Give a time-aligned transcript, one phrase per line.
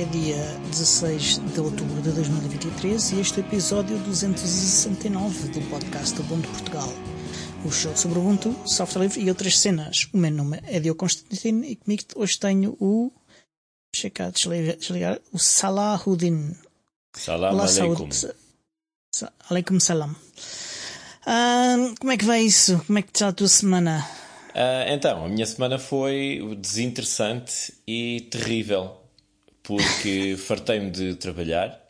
[0.00, 0.36] É dia
[0.70, 6.88] 16 de outubro de 2023 e este é o episódio 269 do podcast Ubuntu Portugal.
[7.64, 10.08] O show sobre Ubuntu, software livre e outras cenas.
[10.14, 13.10] O meu nome é Diogo Constantino e comigo hoje tenho o.
[13.92, 16.54] Deixa cá desligar, desligar o Salahuddin.
[17.14, 18.10] Salam Olá, aleikum.
[18.10, 18.34] saúde.
[19.14, 20.14] Sa- Aleikum salam.
[21.26, 22.80] Ah, como é que vai isso?
[22.86, 24.08] Como é que está a tua semana?
[24.54, 28.96] Ah, então, a minha semana foi desinteressante e terrível,
[29.76, 31.80] porque fartei-me de trabalhar,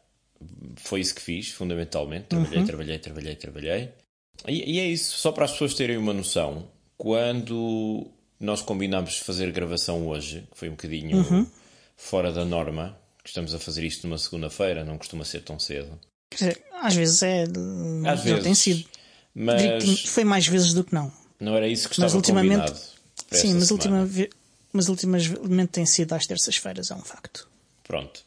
[0.76, 2.26] foi isso que fiz, fundamentalmente.
[2.28, 3.88] Trabalhei, trabalhei, trabalhei, trabalhei.
[4.46, 8.06] E, e é isso, só para as pessoas terem uma noção, quando
[8.38, 11.50] nós combinámos fazer gravação hoje, que foi um bocadinho
[11.96, 15.98] fora da norma, que estamos a fazer isto numa segunda-feira, não costuma ser tão cedo.
[16.82, 17.42] Às vezes é.
[17.42, 18.42] Às já vezes.
[18.42, 18.84] tem sido.
[19.34, 21.12] Mas Foi mais vezes do que não.
[21.38, 23.00] não era isso que Mas estava ultimamente- combinado.
[23.32, 24.08] Sim, mas, ultima,
[24.72, 27.48] mas ultimamente tem sido às terças-feiras, é um facto.
[27.90, 28.24] Pronto.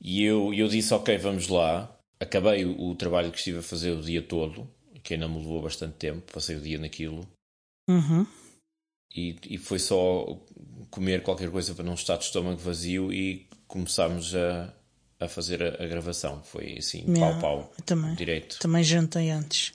[0.00, 1.88] E eu, eu disse, ok, vamos lá.
[2.18, 4.68] Acabei o, o trabalho que estive a fazer o dia todo,
[5.00, 7.24] que ainda me levou bastante tempo, passei o dia naquilo.
[7.88, 8.26] Uhum.
[9.14, 10.36] E, e foi só
[10.90, 14.74] comer qualquer coisa para não estar de estômago vazio e começámos a,
[15.20, 16.42] a fazer a, a gravação.
[16.42, 18.14] Foi assim, Yeah, pau, pau, eu também.
[18.16, 19.72] direito Também jantei antes.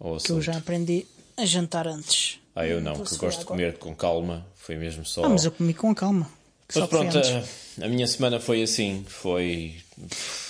[0.00, 2.40] ao Que eu já aprendi a jantar antes.
[2.52, 4.44] Ah, eu não, Vou que se gosto de comer com calma.
[4.56, 5.24] Foi mesmo só...
[5.24, 6.28] Ah, mas eu comi com calma.
[6.68, 9.04] Que Mas pronto, a, a minha semana foi assim.
[9.08, 9.74] Foi...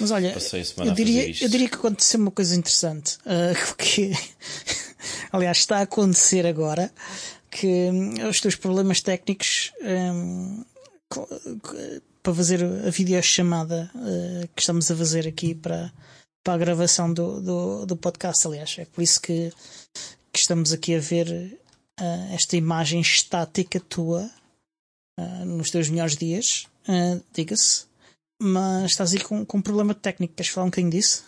[0.00, 1.42] Mas olha, passei a semana eu a diria, isto.
[1.44, 3.18] eu diria que aconteceu uma coisa interessante.
[3.26, 4.12] ah, que,
[5.32, 6.92] aliás, está a acontecer agora
[7.50, 9.72] que hum, os teus problemas técnicos
[11.08, 11.26] co-
[11.62, 11.76] co-
[12.22, 15.92] para fazer a videochamada ah, que estamos a fazer aqui para,
[16.42, 18.76] para a gravação do, do, do podcast, aliás.
[18.78, 19.52] É por isso que,
[20.32, 21.58] que estamos aqui a ver
[21.98, 24.30] ah, esta imagem estática tua
[25.16, 27.86] ah, nos teus melhores dias, ah, diga-se
[28.40, 30.34] mas estás aí com, com um problema técnico.
[30.34, 31.24] Queres falar um bocadinho disso?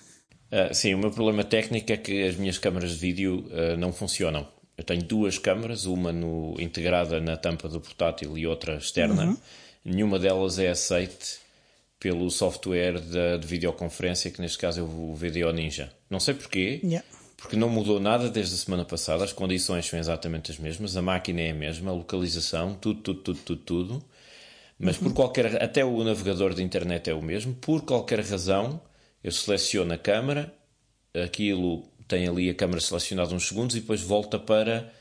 [0.50, 3.48] Ah, sim, o meu problema técnico é que as minhas câmaras de vídeo
[3.78, 4.46] não funcionam.
[4.76, 9.36] Eu tenho duas câmaras, uma no- integrada na tampa do portátil e outra externa.
[9.84, 11.38] Nenhuma delas é aceite
[11.98, 15.90] pelo software da, de videoconferência, que neste caso é o VDO Ninja.
[16.10, 17.06] Não sei porquê, Yeah.
[17.36, 19.24] Porque não mudou nada desde a semana passada.
[19.24, 23.20] As condições são exatamente as mesmas, a máquina é a mesma, a localização, tudo, tudo,
[23.20, 24.04] tudo, tudo, tudo.
[24.78, 27.54] Mas por qualquer até o navegador de internet é o mesmo.
[27.54, 28.80] Por qualquer razão,
[29.24, 30.52] eu seleciono a câmera,
[31.14, 34.92] aquilo tem ali a câmera selecionada uns segundos e depois volta para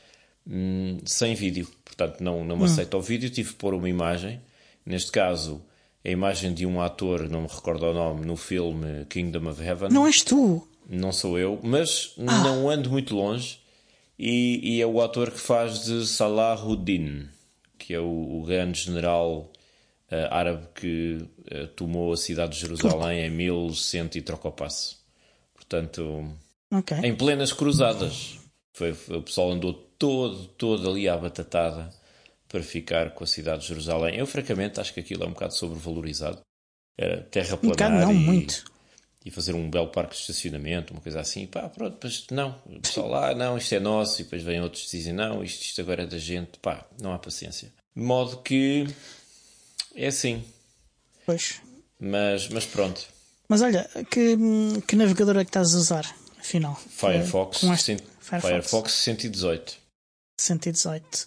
[0.46, 1.68] hum, sem vídeo.
[1.84, 3.30] Portanto, não, não me aceita o vídeo.
[3.30, 4.40] Tive que pôr uma imagem.
[4.84, 5.62] Neste caso,
[6.04, 9.90] a imagem de um ator, não me recordo o nome, no filme Kingdom of Heaven.
[9.90, 10.66] Não és tu!
[10.88, 13.58] Não sou eu, mas não ando muito longe.
[14.18, 17.28] E, e é o ator que faz de Salahuddin,
[17.78, 19.52] que é o, o grande general
[20.10, 21.18] eh, árabe que
[21.50, 24.98] eh, tomou a cidade de Jerusalém em 1100 e troca o passo.
[25.54, 26.30] Portanto,
[26.72, 26.96] Ok.
[27.02, 28.38] em plenas cruzadas.
[28.72, 31.90] Foi, o pessoal andou todo, todo ali à batatada
[32.48, 34.16] para ficar com a cidade de Jerusalém.
[34.16, 36.40] Eu, francamente, acho que aquilo é um bocado sobrevalorizado.
[36.96, 38.64] Era terra Um bocado planar não, e, muito.
[39.26, 41.46] E fazer um belo parque de estacionamento, uma coisa assim.
[41.48, 42.56] Pá, pronto, depois não.
[42.64, 44.20] O pessoal lá, não, isto é nosso.
[44.20, 46.58] E depois vêm outros que dizem, não, isto, isto agora é da gente.
[46.62, 47.72] Pá, não há paciência.
[47.96, 48.86] De modo que
[49.96, 50.44] é assim.
[51.26, 51.60] Pois.
[51.98, 53.04] Mas, mas pronto.
[53.48, 54.36] Mas olha, que,
[54.86, 56.76] que navegador é que estás a usar, afinal?
[56.88, 58.46] Firefox, Com este- Firefox.
[58.48, 59.76] Firefox 118.
[60.40, 61.26] 118.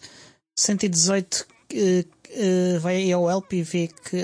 [0.57, 4.23] 118 eh, eh, vai aí ao help e vê que,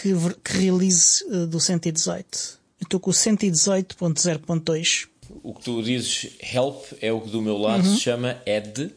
[0.00, 2.58] que, ver- que release eh, do 118.
[2.80, 5.08] Eu estou com o 118.0.2.
[5.42, 8.92] O que tu dizes help é o que do meu lado se chama add.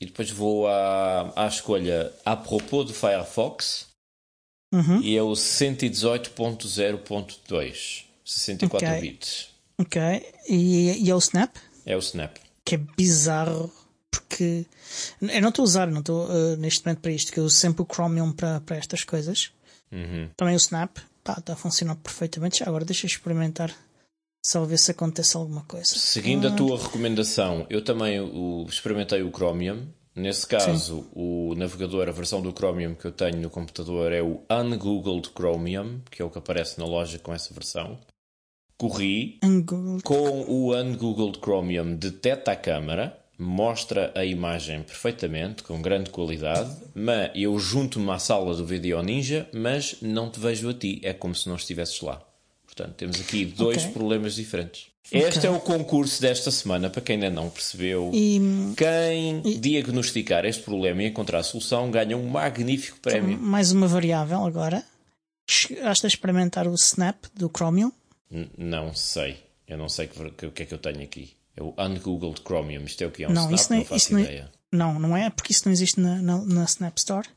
[0.00, 3.86] E depois vou à, à escolha a propos do Firefox.
[5.02, 8.04] E é o 118.0.2.
[8.24, 9.00] 64 Ok.
[9.00, 9.48] bits.
[9.78, 10.00] Ok.
[10.48, 11.54] E, e é o Snap?
[11.84, 12.36] É o Snap.
[12.64, 13.70] que é bizarro
[14.10, 14.66] porque
[15.20, 17.54] eu não estou a usar, não estou uh, neste momento para isto, que eu uso
[17.56, 19.52] sempre o Chromium para, para estas coisas.
[20.36, 20.98] Também o Snap,
[21.38, 22.60] está a funcionar perfeitamente.
[22.60, 23.74] Já agora deixa eu experimentar
[24.44, 25.86] só ver se acontece alguma coisa.
[25.86, 29.88] Seguindo a tua recomendação, eu também o- experimentei o Chromium.
[30.14, 34.40] Nesse caso, o navegador, a versão do Chromium que eu tenho no computador é o
[34.50, 37.98] Ungoogled Chromium, que é o que aparece na loja com essa versão.
[38.78, 46.10] Corri, Angle- com o Ungoogled Chromium detecta a câmera, mostra a imagem perfeitamente, com grande
[46.10, 51.00] qualidade, mas eu junto-me à sala do Video Ninja, mas não te vejo a ti,
[51.02, 52.22] é como se não estivesses lá.
[52.64, 53.92] Portanto, temos aqui dois Ok.
[53.92, 54.86] problemas diferentes.
[55.12, 58.10] Este é o concurso desta semana, para quem ainda não percebeu.
[58.12, 58.40] E
[58.76, 63.38] Quem diagnosticar este problema e encontrar a solução ganha um magnífico prémio.
[63.38, 64.84] mais uma variável agora.
[65.48, 67.92] Chegaste a experimentar o Snap do Chromium?
[68.30, 69.36] N não sei.
[69.68, 71.30] Eu não sei o que, que, é que eu tenho aqui.
[71.56, 72.84] É o Ungoogled Chromium.
[72.84, 73.58] Isto é o que é um não, Snap?
[73.58, 74.52] Isso não, não faço ideia.
[74.72, 77.28] Não, não, não é porque isso não existe na, na, na Snap Store.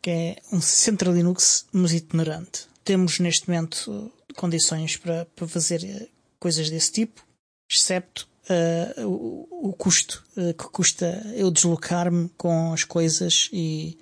[0.00, 2.66] que é um Centro Linux mas itinerante.
[2.84, 7.22] Temos neste momento eh, condições para, para fazer eh, coisas desse tipo,
[7.70, 13.98] excepto eh, o, o custo eh, que custa eu deslocar-me com as coisas e,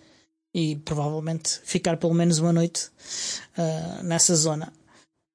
[0.54, 2.90] e provavelmente ficar pelo menos uma noite
[3.56, 4.72] eh, nessa zona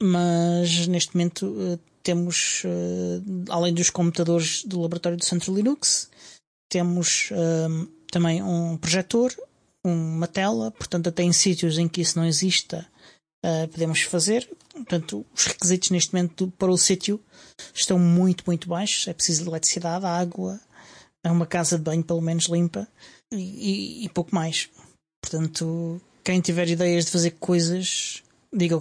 [0.02, 6.10] mas neste momento eh, temos, eh, além dos computadores do laboratório do Centro Linux,
[6.70, 7.68] temos eh,
[8.12, 9.34] também um projetor,
[9.86, 12.88] uma tela, portanto, até em sítios em que isso não exista,
[13.44, 14.50] eh, podemos fazer.
[14.74, 17.20] Portanto, os requisitos neste momento do- para o sítio
[17.74, 19.08] estão muito, muito baixos.
[19.08, 20.60] É preciso eletricidade, água,
[21.24, 22.88] é uma casa de banho pelo menos limpa
[23.32, 24.70] e, e- e pouco mais.
[25.22, 28.78] Portanto, quem tiver ideias de fazer coisas, diga,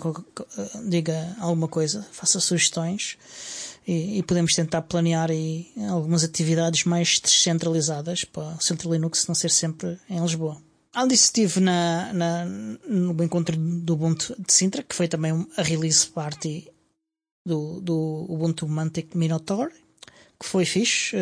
[0.88, 3.16] diga alguma coisa, faça sugestões
[3.86, 9.34] e, e podemos tentar planear aí algumas atividades mais descentralizadas para o Centro Linux não
[9.34, 10.60] ser sempre em Lisboa.
[10.92, 15.62] Além disso, estive na, na- no encontro do Ubuntu de Sintra, que foi também a
[15.62, 16.68] release party
[17.46, 19.70] do, do Ubuntu Mantic Minotaur,
[20.38, 21.16] que foi fixe,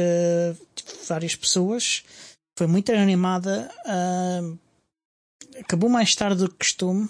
[0.75, 2.03] tive várias pessoas,
[2.59, 4.41] foi muito animada, ah,
[5.61, 7.07] acabou mais tarde do que costume,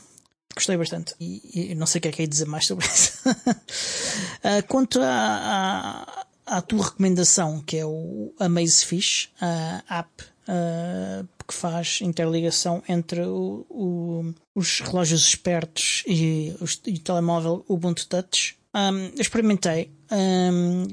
[0.58, 3.12] gostei bastante e, e não sei o que é que é dizer mais sobre isso.
[4.42, 10.10] Ah, quanto à, à, tua recomendação, que é o Amazefish, a app
[10.46, 17.64] ah, que faz interligação entre o- o- os relógios espertos e, os- e o telemóvel
[17.68, 19.90] Ubuntu Touch, Ahm, eu experimentei.
[20.10, 20.86] Ahm,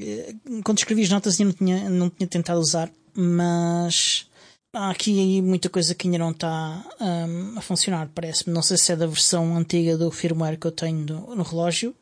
[0.64, 4.28] quando escrevi as notas eu não tinha, não tinha tentado usar, mas
[4.76, 8.54] há aqui muita coisa que ainda não está ahm, a funcionar, parece-me.
[8.54, 11.96] Não sei se é da versão antiga do firmware que eu tenho no, no relógio,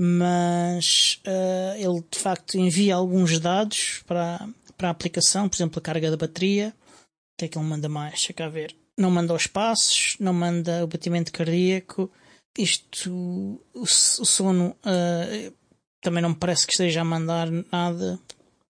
[0.00, 5.82] mas ah, ele de facto envia alguns dados para, para a aplicação, por exemplo, a
[5.82, 6.72] carga da bateria.
[6.78, 8.12] O que é que ele manda mais?
[8.12, 8.74] Deixa cá ver.
[8.96, 12.10] Não manda os passos, não manda o batimento cardíaco.
[12.56, 15.52] Isto, o, o sono, ah,
[16.00, 18.18] também não me parece que esteja a mandar nada.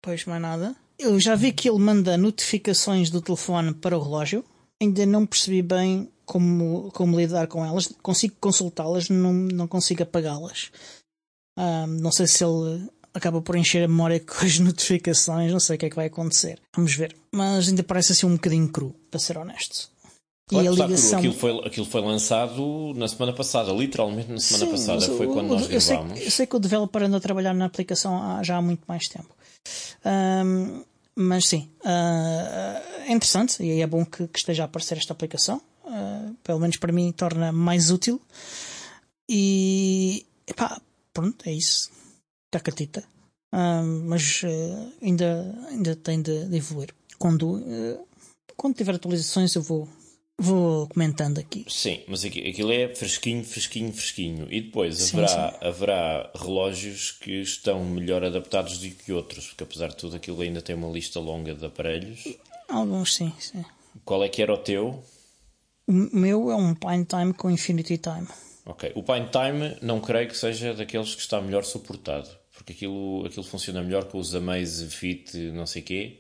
[0.03, 0.75] Pois mais nada.
[1.01, 4.45] Eu já vi que ele manda notificações do telefone para o relógio.
[4.81, 7.89] Ainda não percebi bem como, como lidar com elas.
[8.03, 10.71] Consigo consultá-las, não, não consigo apagá-las.
[11.59, 15.77] Ah, não sei se ele acaba por encher a memória com as notificações, não sei
[15.77, 16.61] o que é que vai acontecer.
[16.75, 17.17] Vamos ver.
[17.33, 19.91] Mas ainda parece assim um bocadinho cru, para ser honesto.
[20.49, 21.19] Claro e a ligação.
[21.19, 25.17] Aquilo, foi, aquilo foi lançado na semana passada, literalmente na semana Sim, passada.
[25.17, 26.21] Foi o- quando nós eu sei, gravámos.
[26.21, 29.07] eu sei que o developer anda a trabalhar na aplicação há, já há muito mais
[29.09, 29.29] tempo.
[30.05, 30.83] Ahm,
[31.21, 35.61] mas sim, ah, é interessante e é bom que, que esteja a aparecer esta aplicação.
[35.85, 38.21] Ah, pelo menos para mim torna mais útil.
[39.29, 40.81] E epá,
[41.13, 41.91] pronto, é isso.
[42.51, 43.05] Cacatita.
[43.53, 46.95] Uh, mas uh, ainda, ainda tem de, de evoluir.
[47.19, 48.07] Quando, uh,
[48.57, 49.89] quando tiver atualizações, eu vou,
[50.41, 51.67] vou comentando aqui.
[51.69, 54.49] Sim, mas aquilo é fresquinho, fresquinho, fresquinho.
[54.51, 55.59] E depois sim, haverá, sim.
[55.61, 60.63] haverá relógios que estão melhor adaptados do que outros, porque apesar de tudo, aquilo ainda
[60.63, 62.25] tem uma lista longa de aparelhos.
[62.69, 63.65] Alguns, sim, sim.
[64.05, 65.03] Qual é que era o teu?
[65.87, 68.27] O meu é um Pine Time com Infinity Time.
[68.65, 68.93] Ok.
[68.95, 73.45] O Pine Time não creio que seja daqueles que está melhor suportado, porque aquilo, aquilo
[73.45, 76.20] funciona melhor com os Amaze Fit não sei quê.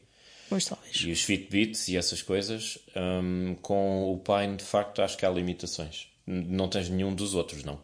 [0.50, 0.96] Pois talvez.
[0.96, 2.76] E os Fitbits e essas coisas.
[2.96, 6.08] Um, com o Pine, de facto, acho que há limitações.
[6.26, 7.80] Não tens nenhum dos outros, não?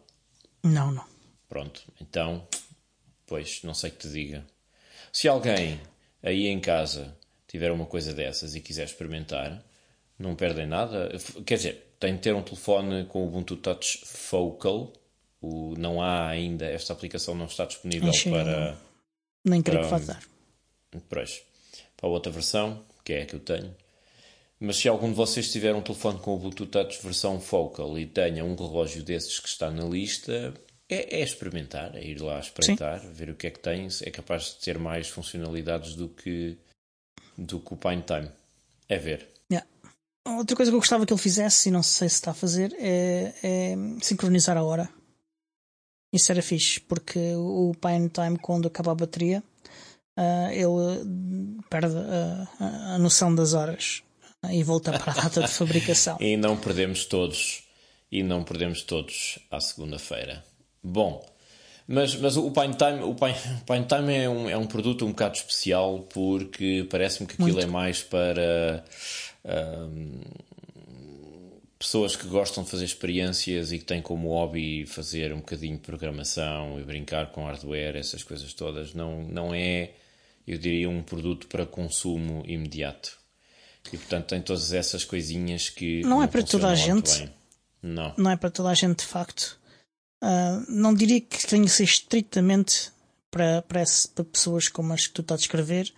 [0.61, 1.05] Não, não.
[1.47, 1.81] Pronto.
[2.01, 2.45] Então,
[3.25, 4.45] pois, não sei que te diga.
[5.13, 5.79] Se alguém
[6.21, 9.63] aí em casa tiver uma coisa dessas e quiser experimentar,
[10.19, 11.09] não perdem nada.
[11.45, 14.91] Quer dizer, tem de ter um telefone com o Ubuntu Touch Focal.
[15.41, 18.77] O, não há ainda, esta aplicação não está disponível Enche, para.
[19.45, 20.21] Nem creio que vá dar.
[21.07, 21.41] Pois,
[21.97, 23.75] para a outra versão, que é a que eu tenho.
[24.59, 28.05] Mas se algum de vocês tiver um telefone com o Bluetooth Touch versão Focal e
[28.05, 30.53] tenha um relógio desses que está na lista,
[30.87, 33.11] é, é experimentar, é ir lá espreitar, Sim.
[33.11, 33.87] ver o que é que tem.
[34.01, 36.57] É capaz de ter mais funcionalidades do que,
[37.37, 38.29] do que o Pine Time.
[38.87, 39.37] É ver.
[40.35, 42.75] Outra coisa que eu gostava que ele fizesse, e não sei se está a fazer,
[42.79, 44.89] é, é sincronizar a hora.
[46.11, 49.41] Isso era fixe, porque o Pine Time, quando acaba a bateria,
[50.17, 54.01] uh, ele perde a, a, noção das horas
[54.51, 56.17] e volta para a data de fabricação.
[56.19, 57.63] e não perdemos todos.
[58.09, 60.41] E não perdemos todos à segunda-feira.
[60.81, 61.25] Bom,
[61.85, 65.05] mas, mas o Pine Time, o Pine, o Pine Time é, um, é um produto
[65.05, 67.63] um bocado especial porque parece-me que aquilo Muito.
[67.63, 68.85] é mais para
[71.79, 75.81] pessoas que gostam de fazer experiências e que têm como hobby fazer um bocadinho de
[75.81, 79.91] programação e brincar com hardware, essas coisas todas, não, não é,
[80.47, 83.17] eu diria, um produto para consumo imediato.
[83.91, 86.01] E portanto tem todas essas coisinhas que.
[86.01, 87.29] Não, não é para toda a gente.
[87.81, 88.13] Não.
[88.17, 89.59] Não é para toda a gente, de facto.
[90.21, 92.91] Uh, não diria que tenha que ser estritamente
[93.29, 93.83] para, para,
[94.15, 95.93] para, pessoas como as que tu estás a descrever,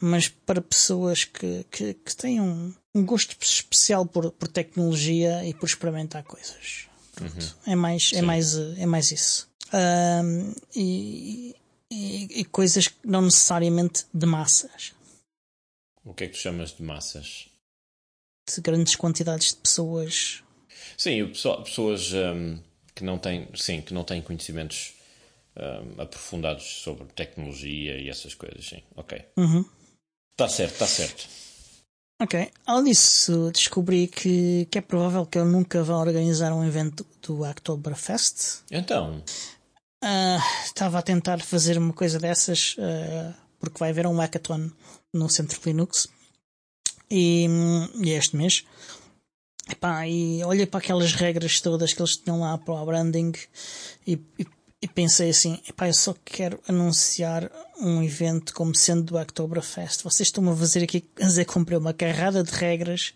[0.00, 5.52] mas para pessoas que, que, que têm um, um gosto especial por, por tecnologia e
[5.52, 6.86] por experimentar coisas.
[7.20, 7.72] Uhum.
[7.72, 9.48] É, mais, é, mais, é mais isso.
[9.72, 11.54] Um, e,
[11.90, 14.92] e, e, coisas não necessariamente de massas.
[16.04, 17.48] O que é que tu chamas de massas?
[18.52, 20.42] De grandes quantidades de pessoas.
[20.98, 22.58] Sim, pessoas um,
[22.94, 24.94] que não têm, sim, que não têm conhecimentos
[25.56, 28.82] um, aprofundados sobre tecnologia e essas coisas, sim.
[28.96, 29.18] Ok.
[29.18, 29.64] Está uhum.
[30.48, 31.28] certo, está certo.
[32.20, 32.50] Ok.
[32.64, 37.42] Além disso, descobri que, que é provável que eu nunca vá organizar um evento do
[37.42, 38.62] Oktoberfest.
[38.70, 39.22] Então?
[40.04, 44.70] Uh, estava a tentar fazer uma coisa dessas, uh, porque vai haver um hackathon
[45.10, 46.08] no Centro Linux.
[47.10, 47.46] E,
[48.02, 48.64] e é este mês.
[49.70, 53.32] Epá, e olhei para aquelas regras todas que eles tinham lá para o branding
[54.06, 54.46] e, e
[54.84, 60.04] e pensei assim, epá, eu só quero anunciar um evento como sendo do Oktoberfest.
[60.04, 63.14] Vocês estão a fazer aqui, a dizer, comprei uma carrada de regras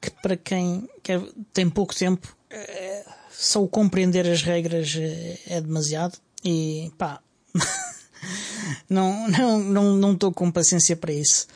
[0.00, 1.20] que para quem quer,
[1.52, 3.04] tem pouco tempo, é,
[3.42, 6.16] só o compreender as regras é, é demasiado.
[6.44, 7.20] E pá,
[8.88, 11.48] não estou não, não, não com paciência para isso.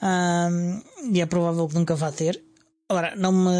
[0.00, 0.82] Um,
[1.12, 2.42] e é provável que nunca vá ter.
[2.88, 3.50] Ora, não me,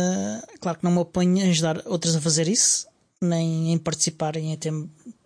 [0.60, 2.86] claro que não me oponho a ajudar outros a fazer isso,
[3.20, 4.56] nem em participar em,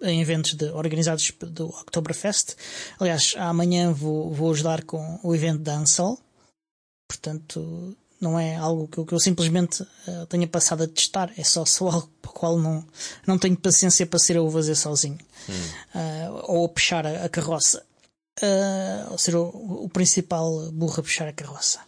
[0.02, 2.54] em eventos de, organizados do Oktoberfest.
[2.98, 6.18] Aliás, amanhã vou, vou ajudar com o evento da Ansel.
[7.08, 11.44] Portanto, não é algo que eu, que eu simplesmente uh, tenha passado a testar, é
[11.44, 12.84] só, só algo para o qual não,
[13.26, 15.18] não tenho paciência para ser eu a fazer sozinho.
[15.48, 15.52] Hum.
[15.94, 17.84] Uh, ou a puxar a, a carroça.
[18.42, 19.44] Uh, ou ser o,
[19.84, 21.80] o, principal burro a puxar a carroça.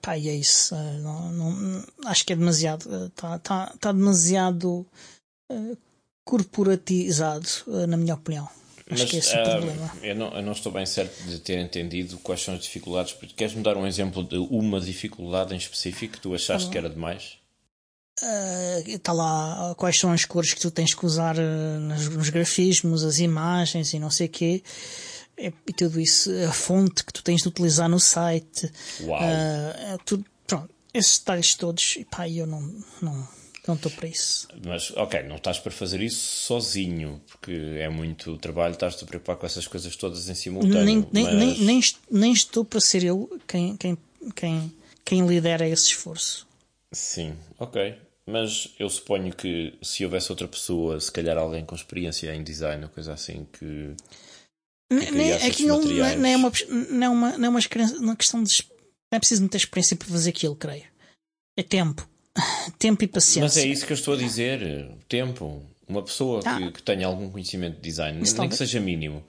[0.00, 0.74] Pá, e é isso.
[0.74, 3.06] Não, não, acho que é demasiado.
[3.06, 4.86] Está tá, tá demasiado
[6.24, 7.48] corporatizado,
[7.88, 8.48] na minha opinião.
[8.90, 9.92] Acho Mas, que é esse uh, o problema.
[10.02, 13.16] Eu não, eu não, estou bem certo de ter entendido quais são as dificuldades.
[13.34, 17.38] Queres-me dar um exemplo de uma dificuldade em específico que tu achaste que era demais?
[18.86, 22.28] Está uh, lá quais são as cores que tu tens que usar uh, nos, nos,
[22.28, 24.62] grafismos, as imagens e não sei o quê.
[25.36, 28.70] E, e, tudo isso, a fonte que tu tens de utilizar no site.
[29.00, 29.20] Uau!
[29.20, 31.96] Uh, tudo, pronto, esses detalhes todos.
[31.96, 32.60] E pá, eu não,
[33.02, 33.28] não,
[33.66, 34.48] não estou para isso.
[34.64, 39.36] Mas, ok, não estás para fazer isso sozinho, porque é muito trabalho, estás-te a preocupar
[39.36, 40.84] com essas coisas todas em simultâneo.
[40.84, 41.34] Nem, nem, mas...
[41.34, 41.80] nem, nem,
[42.10, 43.96] nem, estou para ser eu quem, quem,
[44.34, 44.72] quem,
[45.04, 46.46] quem lidera esse esforço.
[46.92, 47.96] Sim, ok.
[48.26, 52.84] Mas eu suponho que se houvesse outra pessoa, se calhar alguém com experiência em design
[52.84, 53.94] ou coisa assim, que,
[54.90, 56.52] Nem, aqui não, é uma,
[56.96, 57.60] não é uma, não é uma,
[57.98, 58.62] uma questão de.
[59.10, 60.84] Não é preciso muita experiência para fazer aquilo, creio.
[61.56, 62.08] É tempo.
[62.78, 63.42] Tempo e paciência.
[63.42, 64.90] Mas é isso que eu estou a dizer.
[65.08, 65.62] Tempo.
[65.86, 66.56] Uma pessoa ah.
[66.56, 68.52] que, que, tenha algum conhecimento de design, nem talvez.
[68.52, 69.22] que seja mínimo,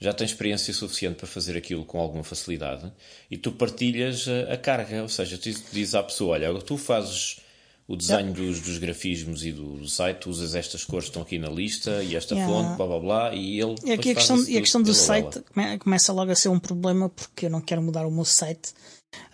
[0.00, 2.90] já tem experiência suficiente para fazer aquilo com alguma facilidade
[3.30, 5.02] e tu partilhas a, a carga.
[5.02, 7.40] Ou seja, tu dizes à pessoa: olha, tu fazes
[7.86, 11.38] o desenho dos, dos, grafismos e do, do, site, usas estas cores que estão aqui
[11.38, 12.52] na lista e esta yeah.
[12.52, 13.74] fonte, blá blá blá, e ele.
[13.84, 15.42] E aqui a questão, e a questão do site
[15.80, 18.72] começa logo a ser um problema porque eu não quero mudar o meu site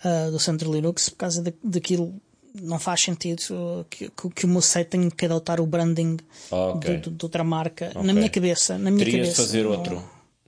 [0.03, 2.19] uh, do Centro Linux por causa de, daquilo
[2.55, 6.17] não faz sentido que, que, o meu site tenha que adotar o branding
[6.49, 6.97] okay.
[6.97, 7.89] de, de, outra marca.
[7.89, 8.03] Okay.
[8.03, 9.41] Na minha cabeça, na minha Terias cabeça.
[9.41, 10.03] de fazer outro.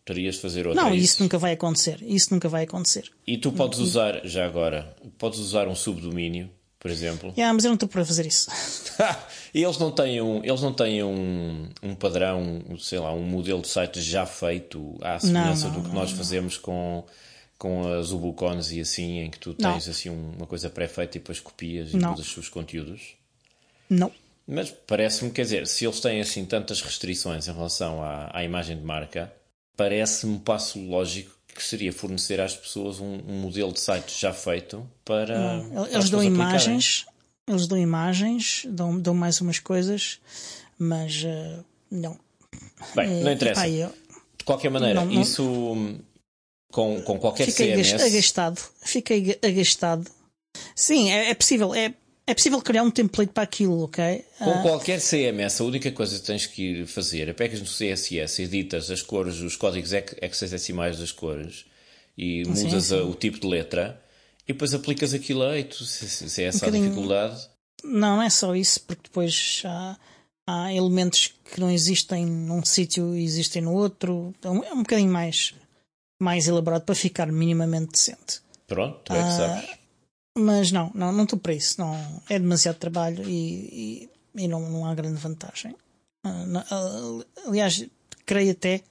[0.06, 0.82] Terias de fazer outro.
[0.82, 1.06] Não, é isso.
[1.06, 1.24] isso.
[1.24, 2.00] nunca vai acontecer.
[2.02, 3.12] Isso nunca vai acontecer.
[3.28, 7.32] E tu podes usar, já agora, podes usar um subdomínio, por exemplo.
[7.38, 8.50] Yeah, mas eu não estou para fazer isso.
[9.54, 13.62] e eles não têm, um, eles não têm um, um padrão, sei lá, um modelo
[13.62, 17.06] de site já feito à semelhança não, não, do que nós fazemos com
[17.60, 19.92] com as Ubucons e assim, em que tu tens não.
[19.92, 22.14] assim uma coisa pré-feita e depois copias e não.
[22.14, 23.16] usas os conteúdos?
[23.90, 24.12] Não.
[24.48, 28.78] Mas parece-me, quer dizer, se eles têm assim tantas restrições em relação à, à imagem
[28.78, 29.32] de marca,
[29.76, 34.32] parece-me um passo lógico que seria fornecer às pessoas um, um modelo de site já
[34.32, 35.38] feito para.
[35.38, 35.86] Não.
[35.88, 37.06] Eles dão imagens,
[37.46, 40.20] eles dão imagens, dão, dão mais umas coisas,
[40.78, 42.18] mas uh, não.
[42.96, 43.68] Bem, não interessa.
[43.68, 43.94] eu...
[44.38, 46.00] De qualquer maneira, não, isso
[46.72, 48.02] com, com qualquer Fiquei CMS.
[48.02, 48.62] agastado.
[48.84, 50.10] Fiquei agastado.
[50.76, 51.74] Sim, é, é, possível.
[51.74, 51.94] É,
[52.26, 54.24] é possível criar um template para aquilo, ok?
[54.38, 54.62] Com uh...
[54.62, 59.02] qualquer CMS, a única coisa que tens que fazer é pegas no CSS, editas as
[59.02, 61.66] cores, os códigos hexadecimais das cores
[62.18, 62.96] e sim, mudas sim.
[62.96, 64.00] o tipo de letra
[64.48, 67.50] e depois aplicas aquilo a eito, se, se é essa um a dificuldade.
[67.84, 69.98] Não, não é só isso, porque depois há,
[70.46, 74.34] há elementos que não existem num sítio e existem no outro.
[74.38, 75.54] Então é um bocadinho mais
[76.20, 78.42] mais elaborado para ficar minimamente decente.
[78.68, 79.80] Pronto, tu é que ah, sabes.
[80.38, 81.80] Mas não, não, não estou para isso.
[81.80, 81.96] Não,
[82.30, 85.76] é demasiado trabalho e, e, e não, não há grande vantagem.
[86.26, 87.86] Uh, não, uh, aliás,
[88.26, 88.82] creio até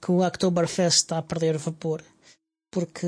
[0.00, 2.02] que o Oktoberfest está a perder vapor,
[2.70, 3.06] porque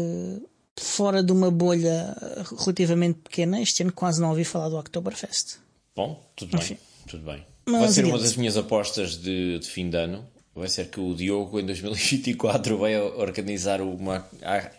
[0.78, 2.16] fora de uma bolha
[2.58, 5.58] relativamente pequena, este ano quase não ouvi falar do Oktoberfest.
[5.94, 6.74] Bom, tudo Enfim.
[6.74, 7.46] bem, tudo bem.
[7.66, 10.26] Mas, Vai ser uma das minhas apostas de, de fim de ano
[10.58, 14.28] vai ser que o Diogo em 2024 vai organizar uma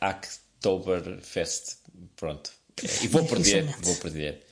[0.02, 1.78] Oktoberfest.
[2.16, 2.52] Pronto.
[3.02, 4.46] E vou perder, vou perder.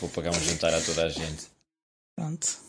[0.00, 1.46] Vou pagar um jantar a toda a gente.
[2.14, 2.66] Pronto.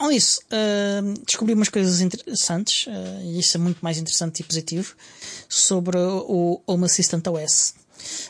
[0.00, 4.44] Olha isso, uh, descobri umas coisas interessantes, uh, e isso é muito mais interessante e
[4.44, 4.94] positivo,
[5.48, 7.74] sobre o Home Assistant OS.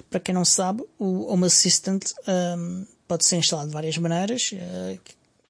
[0.08, 4.50] Para quem não sabe, o Home Assistant um, pode ser instalado de várias maneiras.
[4.52, 4.98] Uh,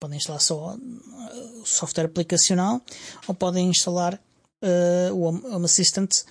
[0.01, 2.81] podem instalar só uh, o software aplicacional
[3.27, 4.15] ou podem instalar
[4.63, 6.23] uh, o Home Assistant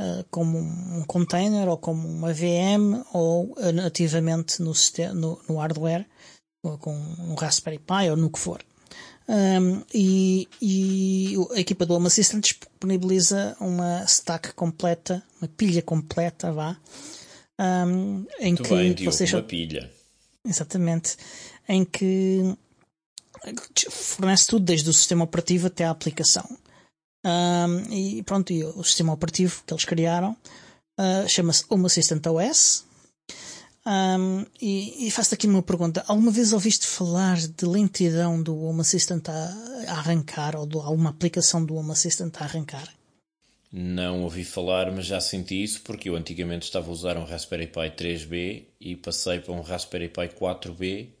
[0.00, 4.72] uh, como um container ou como uma VM ou nativamente no,
[5.14, 6.06] no, no hardware
[6.80, 8.62] com um Raspberry Pi ou no que for.
[9.28, 16.52] Um, e, e, a equipa do Home Assistant disponibiliza uma stack completa, uma pilha completa,
[16.52, 16.76] vá,
[17.60, 19.88] um, em Muito que bem, vocês uma pilha.
[20.44, 21.16] Exatamente,
[21.68, 22.56] em que
[23.90, 26.44] fornece tudo, desde o sistema operativo até a aplicação.
[27.24, 30.36] Um, e pronto, e o sistema operativo que eles criaram
[30.98, 32.84] uh, chama-se Home Assistant OS.
[33.86, 38.80] Um, e, e faço aqui uma pergunta: alguma vez ouviste falar de lentidão do Home
[38.80, 39.54] Assistant a,
[39.88, 42.88] a arrancar ou de alguma aplicação do Home Assistant a arrancar?
[43.72, 47.68] Não ouvi falar, mas já senti isso porque eu antigamente estava a usar um Raspberry
[47.68, 51.19] Pi 3B e passei para um Raspberry Pi 4B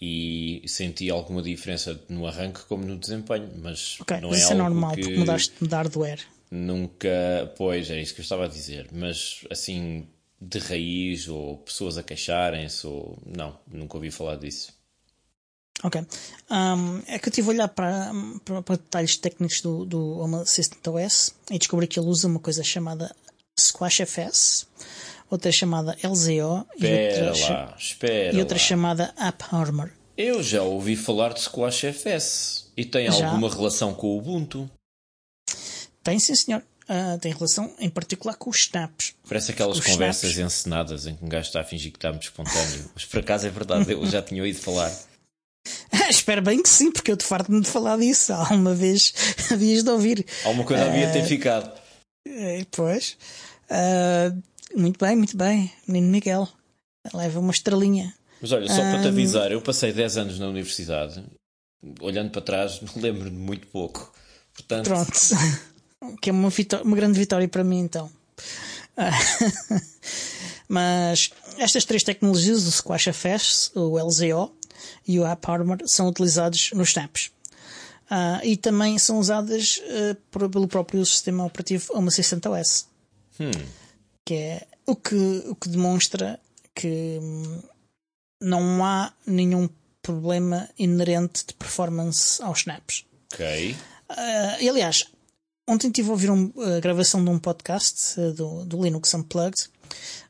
[0.00, 4.52] e senti alguma diferença no arranque como no desempenho, mas okay, não mas é isso
[4.52, 6.20] algo é normal que porque mudaste de hardware.
[6.50, 10.06] Nunca, pois é isso que eu estava a dizer, mas assim
[10.40, 14.72] de raiz ou pessoas a queixarem-se ou não, nunca ouvi falar disso.
[15.82, 16.00] Ok.
[16.50, 18.12] Um, é que eu estive a olhar para,
[18.44, 22.40] para, para, detalhes técnicos do, do Home Assistant OS e descobri que ele usa uma
[22.40, 23.14] coisa chamada
[23.56, 24.66] SquashFS
[25.30, 27.76] outra chamada LZO espera e outra, lá,
[28.32, 29.90] e outra chamada App Armor.
[30.16, 33.26] Eu já ouvi falar de Squash FS e tem já?
[33.26, 34.68] alguma relação com o Ubuntu?
[36.02, 36.62] Tem sim, senhor.
[36.88, 39.14] Uh, tem relação em particular com os snaps.
[39.28, 40.54] Parece aquelas conversas snaps.
[40.54, 42.90] encenadas em que um gajo está a fingir que está muito espontâneo.
[42.94, 44.90] Mas por acaso é verdade, eu já tinha ouvido falar.
[46.08, 48.32] Espero bem que sim, porque eu te farto-me de falar disso.
[48.32, 49.12] Há uma vez
[49.52, 50.26] havias de ouvir.
[50.44, 51.70] Alguma coisa uh, havia de ter ficado.
[52.26, 53.18] Uh, pois.
[53.70, 54.42] Uh,
[54.74, 55.72] muito bem, muito bem.
[55.86, 56.48] Menino Miguel.
[57.12, 58.14] Leva uma estrelinha.
[58.40, 58.92] Mas olha, só um...
[58.92, 61.24] para te avisar, eu passei 10 anos na universidade.
[62.00, 64.12] Olhando para trás, me lembro de muito pouco.
[64.54, 64.86] Portanto...
[64.86, 65.12] Pronto.
[66.20, 66.48] que é uma,
[66.84, 68.10] uma grande vitória para mim, então.
[70.68, 74.52] Mas estas três tecnologias, o Squash FS, o LZO
[75.06, 77.30] e o AppArmor, são utilizados nos snaps.
[78.10, 82.86] Uh, e também são usadas uh, pelo próprio sistema operativo Home Assistant OS.
[84.28, 86.38] Que é o que, o que demonstra
[86.74, 87.62] que hum,
[88.42, 89.70] não há nenhum
[90.02, 93.06] problema inerente de performance aos snaps.
[93.32, 93.74] Ok.
[94.10, 95.06] Uh, e, aliás,
[95.66, 99.70] ontem estive a ouvir uma uh, gravação de um podcast uh, do, do, Linux Unplugged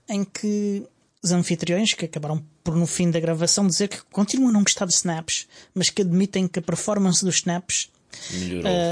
[0.08, 0.86] em que
[1.20, 4.86] os anfitriões, que acabaram por no fim da gravação dizer que continuam a não gostar
[4.86, 7.90] de snaps, mas que admitem que a performance dos snaps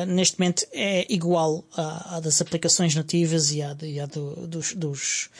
[0.07, 4.75] neste momento é igual à, à, das aplicações nativas e à, e à do, dos,
[4.75, 5.31] dos,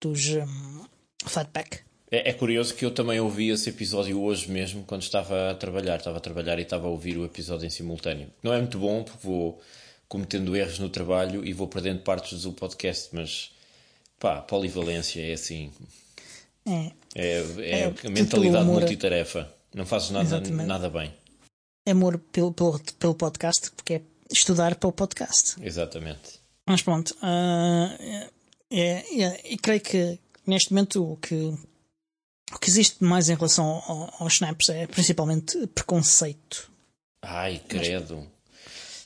[0.00, 0.84] dos um,
[1.24, 1.80] Flatpak.
[2.10, 5.96] É, é, curioso que eu também ouvi esse episódio hoje mesmo, quando estava a trabalhar.
[5.96, 8.28] Estava a trabalhar e estava a ouvir o episódio em simultâneo.
[8.42, 9.60] Não é muito bom, porque vou
[10.08, 13.50] cometendo erros no trabalho e vou perdendo partes do podcast, mas
[14.20, 15.72] pá, polivalência é assim.
[16.66, 19.50] É, é, é, é a mentalidade multitarefa.
[19.74, 21.14] Não fazes nada, nada bem.
[21.86, 25.56] Amor pelo, pelo, pelo podcast, porque é estudar para o podcast.
[25.62, 26.40] Exatamente.
[26.66, 28.30] Mas pronto, uh,
[28.70, 31.54] é, é, e creio que neste momento o que
[32.54, 36.70] o que existe mais em relação ao, aos snaps é principalmente preconceito.
[37.22, 38.26] Ai, credo.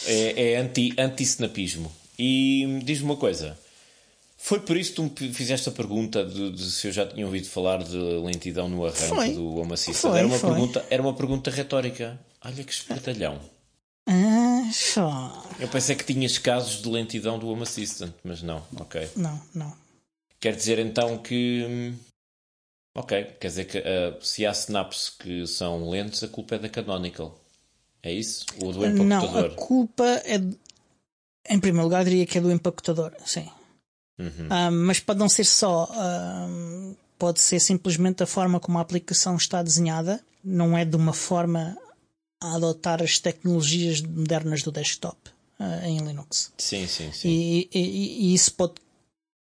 [0.06, 1.92] É, é anti, anti-snapismo.
[2.18, 3.58] E diz-me uma coisa.
[4.36, 7.26] Foi por isso que tu me fizeste a pergunta de, de, se eu já tinha
[7.26, 9.32] ouvido falar de lentidão no arranque foi.
[9.32, 10.14] do Assistant.
[10.14, 10.50] Era uma, foi.
[10.50, 12.18] pergunta, era uma pergunta retórica.
[12.46, 13.40] Olha que espertalhão.
[14.08, 15.44] Ah, só.
[15.58, 19.10] Eu pensei que tinhas casos de lentidão do Home Assistant, mas não, ok.
[19.16, 19.76] Não, não.
[20.38, 21.96] Quer dizer então que hum,
[22.96, 26.68] Ok, quer dizer que uh, se há snaps que são lentos, a culpa é da
[26.70, 27.38] Canonical.
[28.02, 28.46] É isso?
[28.58, 29.42] Ou do empacotador?
[29.42, 30.40] Não, a culpa é.
[31.48, 33.50] Em primeiro lugar, diria que é do empacotador, sim.
[34.18, 34.46] Uhum.
[34.46, 35.84] Uh, mas pode não ser só.
[35.92, 40.18] Uh, pode ser simplesmente a forma como a aplicação está desenhada.
[40.42, 41.76] Não é de uma forma
[42.46, 45.16] a adotar as tecnologias modernas do desktop
[45.58, 46.52] uh, em Linux.
[46.58, 47.28] Sim, sim, sim.
[47.28, 48.74] E, e, e, isso pode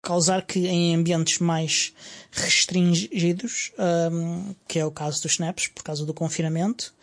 [0.02, 1.94] causar que em ambientes mais
[2.32, 3.72] restringidos,
[4.12, 6.94] um, que é o caso dos snaps, por causa do confinamento,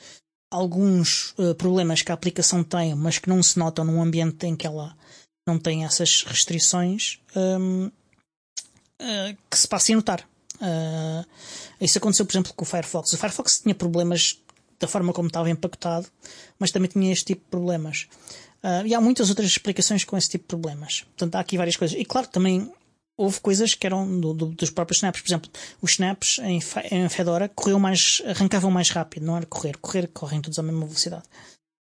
[0.50, 4.54] alguns uh, problemas que a aplicação tem, mas que não se notam num ambiente em
[4.54, 4.96] que ela
[5.46, 10.28] não tem essas restrições, um, uh, que se passem a notar.
[10.56, 11.26] Uh,
[11.80, 13.12] isso aconteceu, por exemplo, com o Firefox.
[13.12, 14.38] O Firefox tinha problemas
[14.80, 16.06] da forma como estava empacotado,
[16.58, 18.08] mas também tinha este tipo de problemas.
[18.64, 21.02] Uh, e há muitas outras explicações com esse tipo de problemas.
[21.02, 21.98] Portanto, há aqui várias coisas.
[21.98, 22.70] E claro, também
[23.16, 25.20] houve coisas que eram do, do, dos próprios snaps.
[25.20, 29.76] Por exemplo, os snaps em, em Fedora corriam mais, arrancavam mais rápido, não era correr.
[29.76, 31.24] Correr, correm todos à mesma velocidade.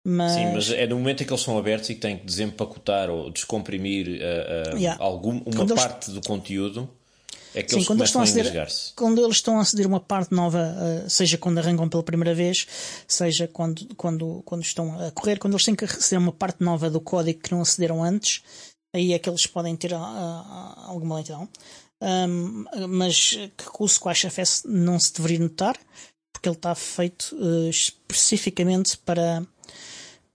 [0.05, 0.31] Mas...
[0.31, 3.09] Sim, mas é no momento em que eles são abertos e que têm que desempacotar
[3.09, 5.03] ou descomprimir uh, uh, yeah.
[5.03, 6.21] algum, uma quando parte eles...
[6.21, 6.89] do conteúdo.
[7.57, 9.99] É que Sim, eles quando eles estão a aceder, quando eles estão a aceder uma
[9.99, 12.67] parte nova, uh, seja quando arrancam pela primeira vez,
[13.07, 16.63] seja quando, quando, quando estão a correr, quando eles têm que aceder a uma parte
[16.63, 18.43] nova do código que não acederam antes,
[18.93, 21.49] aí é que eles podem ter uh, alguma lentidão.
[21.99, 25.79] Um, mas que com o Squash FS não se deveria notar,
[26.31, 29.43] porque ele está feito uh, especificamente para,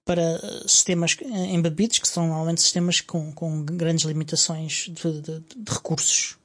[0.05, 6.42] para sistemas embebidos, que são normalmente sistemas com, com grandes limitações de, de, de recursos.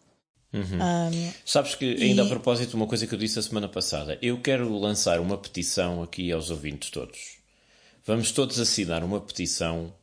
[0.54, 0.62] Uhum.
[0.62, 2.26] Um, Sabes que, ainda e...
[2.26, 6.02] a propósito, uma coisa que eu disse a semana passada, eu quero lançar uma petição
[6.02, 7.38] aqui aos ouvintes todos.
[8.06, 9.94] Vamos todos assinar uma petição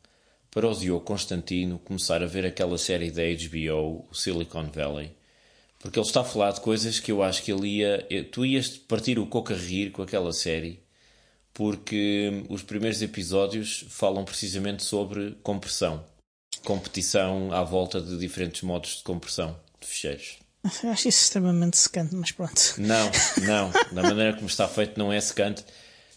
[0.50, 5.10] para o Diogo Constantino começar a ver aquela série da HBO, o Silicon Valley,
[5.78, 8.06] porque ele está a falar de coisas que eu acho que ele ia.
[8.30, 10.80] Tu ias partir o coco a rir com aquela série,
[11.52, 16.04] porque os primeiros episódios falam precisamente sobre compressão,
[16.64, 20.38] competição à volta de diferentes modos de compressão de ficheiros.
[20.82, 22.74] Eu acho isso extremamente secante, mas pronto.
[22.78, 23.10] Não,
[23.44, 25.64] não, da maneira como está feito não é secante.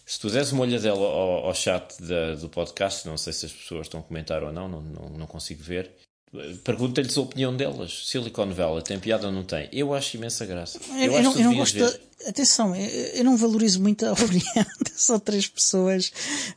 [0.06, 3.52] Se tu deres uma olhadela ao, ao chat da, do podcast, não sei se as
[3.52, 5.90] pessoas estão a comentar ou não, não, não, não consigo ver.
[6.62, 8.06] Pergunta-lhes a opinião delas.
[8.06, 9.68] Silicon Valley tem piada ou não tem?
[9.72, 10.78] Eu acho imensa graça.
[10.90, 11.78] Eu, eu, não, eu não, gosto.
[12.26, 16.12] Atenção, eu, eu, não valorizo muito a opinião das outras pessoas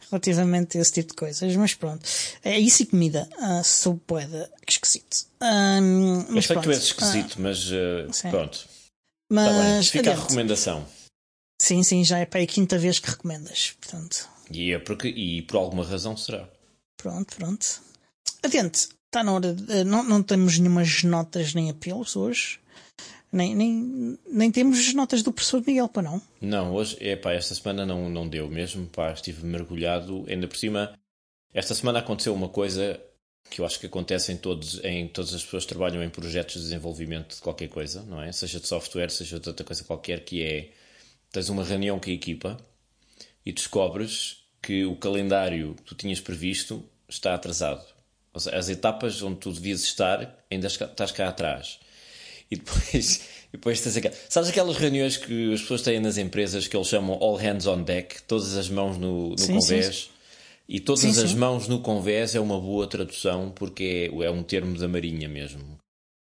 [0.10, 2.06] relativamente a esse tipo de coisas, mas pronto.
[2.44, 3.30] É isso e comida.
[3.40, 4.52] Ah, sou poeda.
[4.66, 5.26] Que esquisito.
[5.42, 8.68] Um, mas eu sei que tu és esquisito, ah, mas uh, pronto.
[9.30, 10.86] Mas tá fica a recomendação.
[11.62, 14.28] Sim, sim, já é para a quinta vez que recomendas, portanto.
[14.52, 16.50] E, é porque, e por alguma razão será.
[16.98, 17.82] Pronto, pronto.
[18.44, 22.60] Adiante, está na hora de, não, não temos nenhumas notas nem apelos hoje.
[23.32, 26.21] Nem, nem, nem temos notas do professor Miguel, para não?
[26.41, 30.58] Não, hoje, é pá, esta semana não, não deu mesmo, pá, estive mergulhado, ainda por
[30.58, 30.93] cima,
[31.54, 33.00] esta semana aconteceu uma coisa
[33.50, 36.56] que eu acho que acontece em, todos, em todas as pessoas que trabalham em projetos
[36.56, 38.32] de desenvolvimento de qualquer coisa, não é?
[38.32, 40.71] Seja de software, seja de outra coisa qualquer, que é
[41.32, 42.58] tens uma reunião com a equipa
[43.45, 47.86] e descobres que o calendário que tu tinhas previsto está atrasado.
[48.34, 51.80] Ou seja, as etapas onde tu devias estar ainda estás cá atrás.
[52.50, 54.17] E depois, e depois tens aquelas.
[54.30, 57.84] Sabes aquelas reuniões que as pessoas têm nas empresas que eles chamam all hands on
[57.84, 59.96] deck, todas as mãos no, no sim, convés?
[59.96, 60.10] Sim.
[60.67, 64.41] E todas sim, as mãos no convés é uma boa tradução porque é, é um
[64.41, 65.78] termo da Marinha mesmo.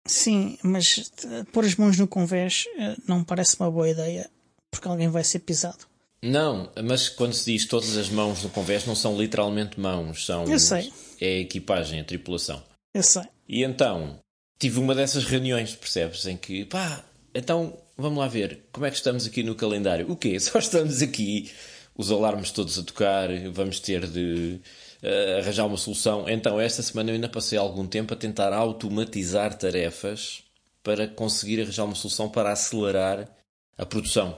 [0.04, 1.12] Sim, mas
[1.52, 4.28] pôr as mãos no convés eh, não parece uma boa ideia
[4.68, 5.86] porque alguém vai ser pisado.
[6.20, 10.44] Não, mas quando se diz todas as mãos no convés não são literalmente mãos, são
[10.44, 10.92] Eu sei.
[11.24, 12.62] É a equipagem, a tripulação.
[12.94, 13.22] Eu sei.
[13.48, 14.18] E então
[14.58, 17.04] tive uma dessas reuniões, percebes, em que pá,
[17.34, 20.10] então vamos lá ver como é que estamos aqui no calendário.
[20.10, 20.38] O quê?
[20.40, 21.50] Só estamos aqui
[21.96, 24.60] os alarmes todos a tocar, vamos ter de
[25.02, 26.28] uh, arranjar uma solução.
[26.28, 30.42] Então, esta semana eu ainda passei algum tempo a tentar automatizar tarefas
[30.82, 33.28] para conseguir arranjar uma solução para acelerar
[33.76, 34.36] a produção.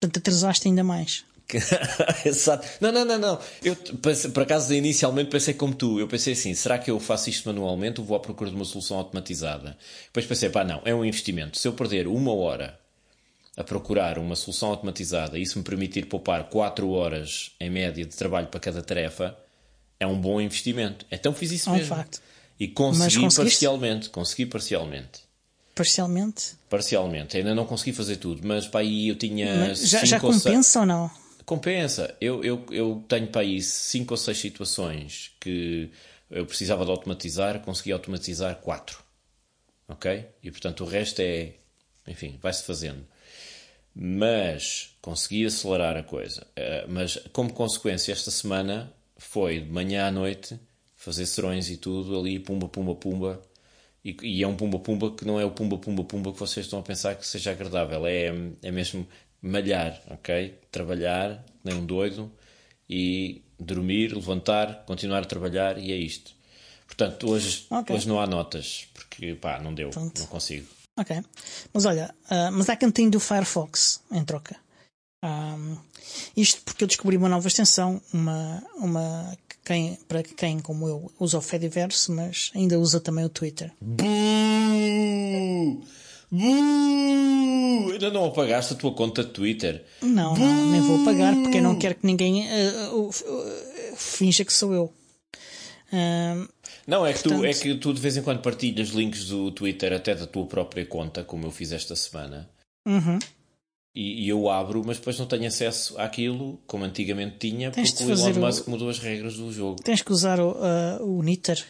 [0.00, 1.24] Portanto, atrasaste ainda mais.
[2.24, 2.66] Exato.
[2.80, 3.38] Não, não, não, não.
[3.62, 3.76] Eu,
[4.32, 5.98] por acaso, inicialmente pensei como tu.
[5.98, 8.64] Eu pensei assim: será que eu faço isto manualmente ou vou à procura de uma
[8.64, 9.76] solução automatizada?
[10.06, 11.58] Depois pensei: pá, não, é um investimento.
[11.58, 12.78] Se eu perder uma hora
[13.56, 18.16] a procurar uma solução automatizada e isso me permitir poupar 4 horas em média de
[18.16, 19.36] trabalho para cada tarefa,
[19.98, 21.04] é um bom investimento.
[21.10, 21.94] Então fiz isso é um mesmo.
[21.94, 22.22] Facto.
[22.58, 24.08] E consegui parcialmente.
[24.10, 25.20] Consegui parcialmente.
[25.74, 26.52] Parcialmente?
[26.68, 27.36] Parcialmente.
[27.36, 29.74] Ainda não consegui fazer tudo, mas para aí eu tinha.
[29.74, 31.19] já, já compensa ou, ou não?
[31.50, 32.16] Compensa.
[32.20, 35.90] Eu, eu, eu tenho para aí 5 ou 6 situações que
[36.30, 38.96] eu precisava de automatizar, consegui automatizar 4.
[39.88, 40.26] Ok?
[40.44, 41.54] E portanto o resto é.
[42.06, 43.04] Enfim, vai-se fazendo
[43.92, 46.46] mas consegui acelerar a coisa.
[46.56, 50.56] Uh, mas como consequência, esta semana foi de manhã à noite
[50.94, 53.42] fazer serões e tudo ali, pumba, pumba, pumba.
[54.04, 56.66] E, e, é um pumba, pumba que não é o pumba, pumba, pumba que vocês
[56.66, 58.06] estão a pensar que seja agradável.
[58.06, 58.32] É,
[58.62, 59.04] é mesmo
[59.42, 60.58] malhar, ok?
[60.70, 62.30] Trabalhar, nem um doido,
[62.88, 66.32] e dormir, levantar, continuar a trabalhar, e é isto.
[66.86, 67.94] Portanto, hoje, okay.
[67.94, 70.18] hoje não há notas, porque pá, não deu, Pronto.
[70.20, 70.66] não consigo.
[70.98, 71.22] Ok.
[71.72, 74.56] Mas olha, uh, mas há cantinho do Firefox em troca.
[75.22, 75.76] Um,
[76.36, 81.38] isto porque eu descobri uma nova extensão, uma, uma quem, para quem, como eu, usa
[81.38, 83.72] o Fediverse, mas ainda usa também o Twitter.
[83.80, 84.10] Buuuuh!
[86.30, 87.92] Buuuuh!
[87.92, 89.84] Ainda não apagaste a tua conta de Twitter?
[90.00, 93.12] Não, não, nem vou apagar porque eu não quero que ninguém uh, uh,
[93.96, 94.92] finja que sou eu.
[96.86, 97.40] Não, é que, Portanto...
[97.40, 100.46] tu, é que tu de vez em quando partilhas links do Twitter até da tua
[100.46, 102.48] própria conta, como eu fiz esta semana.
[102.86, 103.18] Uhum.
[103.94, 108.12] E, e, eu abro, mas depois não tenho acesso àquilo como antigamente tinha, Tens porque
[108.12, 108.70] o Elon Musk o...
[108.70, 109.82] mudou as regras do jogo.
[109.82, 111.64] Tens que usar o, uh, o Nitter.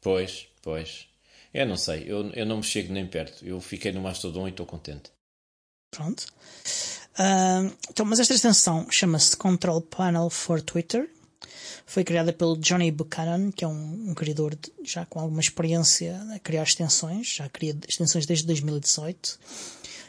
[0.00, 1.07] Pois, pois.
[1.52, 3.44] Eu não sei, eu, eu não me chego nem perto.
[3.44, 5.10] Eu fiquei no Mastodon e estou contente.
[5.90, 6.26] Pronto.
[7.18, 11.08] Uh, então, mas esta extensão chama-se Control Panel for Twitter
[11.88, 16.20] foi criada pelo Johnny Buchanan, que é um, um criador de, já com alguma experiência
[16.34, 19.38] a criar extensões, já cria extensões desde 2018.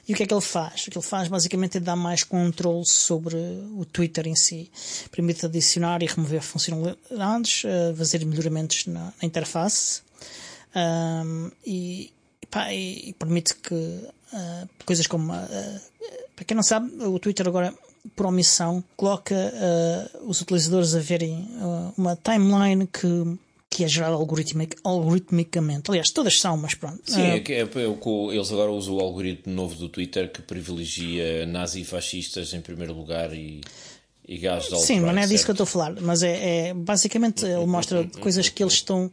[0.05, 0.81] E o que é que ele faz?
[0.81, 3.35] O que ele faz basicamente é dar mais controle sobre
[3.77, 4.69] o Twitter em si.
[5.09, 10.01] Permite adicionar e remover funcionalidades, uh, fazer melhoramentos na interface
[10.75, 12.11] um, e,
[12.49, 15.33] pá, e, permite que uh, coisas como.
[15.33, 15.79] Uh,
[16.35, 17.73] para quem não sabe, o Twitter agora
[18.15, 21.47] por omissão, coloca uh, os utilizadores a verem
[21.97, 23.37] uma timeline que,
[23.69, 25.91] que é gerada algoritmic, algoritmicamente.
[25.91, 27.01] Aliás, todas são, mas pronto.
[27.05, 31.45] Sim, é que é, é, eles agora usam o algoritmo novo do Twitter que privilegia
[31.45, 33.61] nazifascistas em primeiro lugar e.
[34.31, 35.45] E gajos de Sim, mas não é disso certo?
[35.45, 36.01] que eu estou a falar.
[36.01, 39.11] Mas é, é basicamente ele mostra coisas que eles estão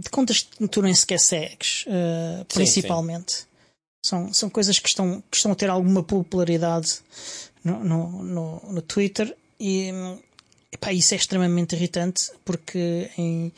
[0.00, 1.84] de contas que tu nem sequer segues,
[2.48, 3.32] principalmente.
[3.32, 3.46] Sim, sim.
[4.04, 6.98] São, são coisas que estão, que estão a ter alguma popularidade
[7.62, 9.92] no, no, no, no Twitter e
[10.72, 13.52] epá, isso é extremamente irritante porque em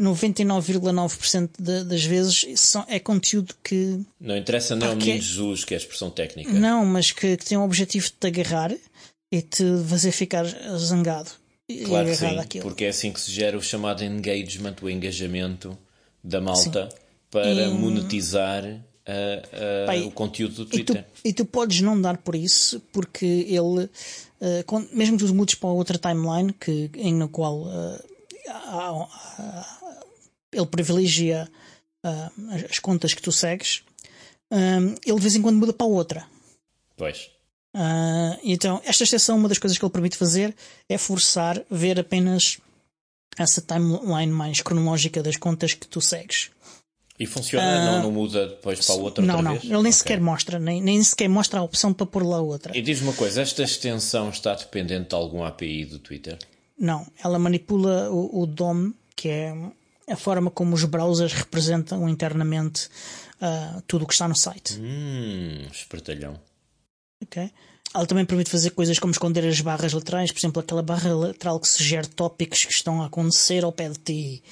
[0.00, 1.50] 99,9%
[1.84, 2.44] das vezes
[2.88, 4.00] é conteúdo que.
[4.20, 6.52] Não interessa não é o menino Jesus, que é a expressão técnica.
[6.52, 8.74] Não, mas que, que tem o objetivo de te agarrar
[9.32, 10.44] e te fazer ficar
[10.76, 11.30] zangado.
[11.84, 12.62] Claro que sim, àquilo.
[12.62, 15.76] porque é assim que se gera o chamado engagement, o engajamento
[16.22, 16.96] da malta sim.
[17.28, 17.68] para e...
[17.70, 20.98] monetizar uh, Pai, o conteúdo do Twitter.
[20.98, 25.34] E tu, e tu, podes não dar por isso, porque ele, uh, mesmo que tu
[25.34, 29.08] mudes para outra timeline, que, em na qual uh,
[30.52, 31.48] ele privilegia
[32.70, 33.82] as contas que tu segues,
[35.04, 36.24] ele de vez em quando muda para outra.
[36.96, 37.30] Pois.
[38.42, 40.54] Então, esta exceção, uma das coisas que ele permite fazer
[40.88, 42.58] é forçar ver apenas
[43.38, 46.50] essa timeline mais cronológica das contas que tu segues.
[47.18, 47.84] E funciona?
[47.84, 49.52] não, não muda depois para a outra Não, outra não.
[49.58, 49.64] vez?
[49.64, 49.92] Ele nem Ok.
[49.92, 52.76] sequer mostra, nem, nem sequer mostra a opção para pôr lá outra.
[52.76, 56.38] E diz-me uma coisa, esta extensão está dependente de algum API do Twitter?
[56.78, 59.54] Não, ela manipula o, o DOM, que é
[60.08, 62.88] a forma como os browsers representam internamente
[63.40, 64.78] ah, tudo o que está no site.
[64.78, 66.38] Hum, espertalhão.
[67.22, 67.50] Ok?
[67.94, 71.58] Ela também permite fazer coisas como esconder as barras laterais, por exemplo, aquela barra lateral
[71.58, 74.42] que sugere tópicos que estão a acontecer ao pé de ti,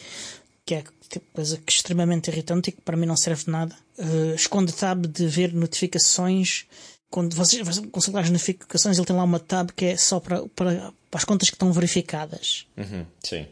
[0.65, 0.85] que é
[1.33, 3.77] coisa que é extremamente irritante e que para mim não serve de nada.
[3.99, 6.67] Uh, esconde tab de ver notificações.
[7.11, 10.93] Quando vocês consultam as notificações, ele tem lá uma tab que é só para, para,
[11.11, 12.67] para as contas que estão verificadas.
[12.77, 13.47] Uhum, sim.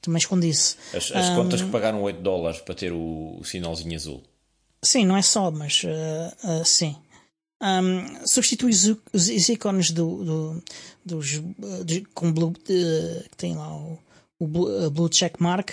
[0.00, 0.76] Também esconde isso.
[0.94, 4.22] As, as contas que pagaram 8 dólares para ter o, o sinalzinho azul.
[4.82, 6.96] Sim, não é só, mas uh, uh, sim.
[7.62, 10.62] Um, substitui os, os, os ícones do, do,
[11.04, 13.98] dos uh, de- com blue, uh, que tem lá o,
[14.38, 15.72] o blue, blue check mark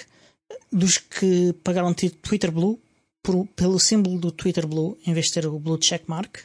[0.71, 2.77] dos que pagaram Twitter Blue
[3.23, 6.39] por- pelo símbolo do Twitter Blue em vez de ter o blue check mark.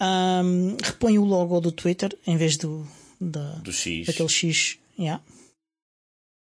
[0.00, 2.86] Um, repõe o logo do Twitter em vez do
[3.20, 4.06] da, Do X.
[4.06, 4.78] daquele X.
[4.98, 5.22] Yeah.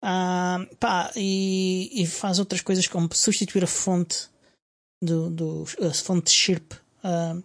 [0.02, 4.28] Ah, pá, e, e faz outras coisas como substituir a fonte
[5.02, 7.36] do, do a fonte Chirp ah,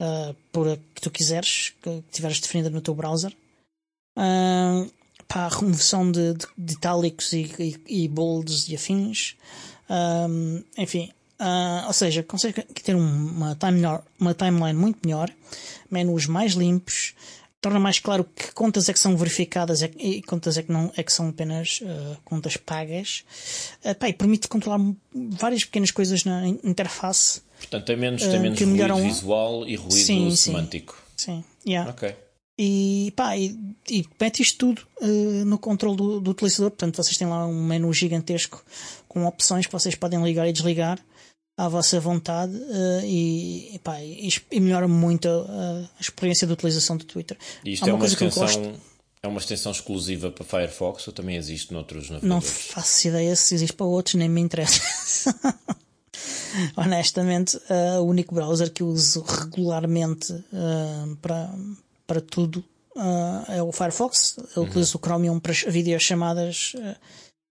[0.00, 3.34] ah, por a que tu quiseres, que tiveres definida no teu browser.
[4.16, 4.84] Ah,
[5.26, 7.50] pá, remoção de, de, de itálicos e,
[7.86, 9.36] e, e bolds e afins.
[9.88, 10.26] Ah,
[10.76, 15.30] enfim, ah, ou seja, consegue ter um- uma, timeline, uma timeline muito melhor,
[15.90, 17.14] menus mais limpos,
[17.60, 20.92] torna mais claro que contas é que são verificadas é e contas é que não
[20.96, 23.24] é que são apenas ah, contas pagas.
[23.84, 24.80] Ah, pá, e permite controlar
[25.14, 27.40] várias pequenas coisas na in- interface.
[27.58, 30.36] Portanto, tem menos, tem Ah, menos ruído melhoram- visual e ruído Sim, sim.
[30.36, 31.02] semântico.
[31.16, 31.90] Sim, yeah.
[31.90, 32.14] Ok.
[32.60, 33.56] E pá, e,
[33.88, 36.70] e mete isto tudo eh, no controle do, do utilizador.
[36.70, 38.64] Portanto, vocês têm lá um menu gigantesco
[39.06, 40.98] com opções que vocês podem ligar e desligar
[41.56, 46.52] à vossa vontade eh, e, e, pá, e, e melhora muito a, a experiência de
[46.52, 47.36] utilização do Twitter.
[47.64, 48.62] E isto Há é uma coisa que eu extensão.
[48.62, 48.80] gosto,
[49.22, 52.50] É uma extensão exclusiva para Firefox ou também existe noutros não navegadores?
[52.72, 54.82] faço ideia se existe para outros, nem me interessa.
[56.76, 61.50] Honestamente, eh, o único browser que eu uso regularmente eh, para,
[62.06, 62.64] para tudo
[62.96, 64.36] eh, é o Firefox.
[64.56, 66.96] Eu utilizo o Chromium para videochamadas uh,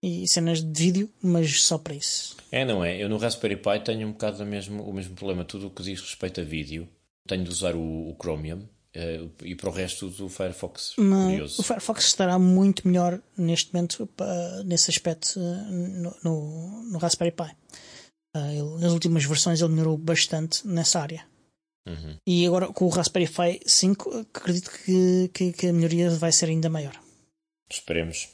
[0.02, 2.36] e cenas de vídeo, mas só para isso.
[2.50, 2.96] É, não é?
[3.02, 5.44] Eu no Raspberry Pi tenho um bocado o mesmo, o mesmo problema.
[5.44, 6.88] Tudo o que diz respeito a vídeo,
[7.26, 7.80] tenho de usar o,
[8.10, 8.62] o Chromium
[8.94, 10.94] eh, e para o resto do Firefox.
[10.96, 16.98] Mas o Firefox estará muito melhor neste momento pa- nesse aspecto eh, no, no, no
[16.98, 17.50] Raspberry Pi.
[18.38, 21.26] Ah, ele- nas últimas versões ele melhorou bastante nessa área.
[21.86, 22.16] Uhum.
[22.26, 26.46] E agora com o Raspberry Pi 5 acredito que, que, que a melhoria vai ser
[26.50, 26.94] ainda maior.
[27.70, 28.28] Esperemos.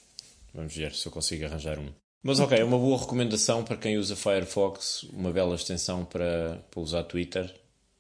[0.52, 1.88] Vamos ver se eu consigo arranjar um.
[2.22, 6.80] Mas ok, é uma boa recomendação para quem usa Firefox, uma bela extensão para, para
[6.80, 7.54] usar Twitter.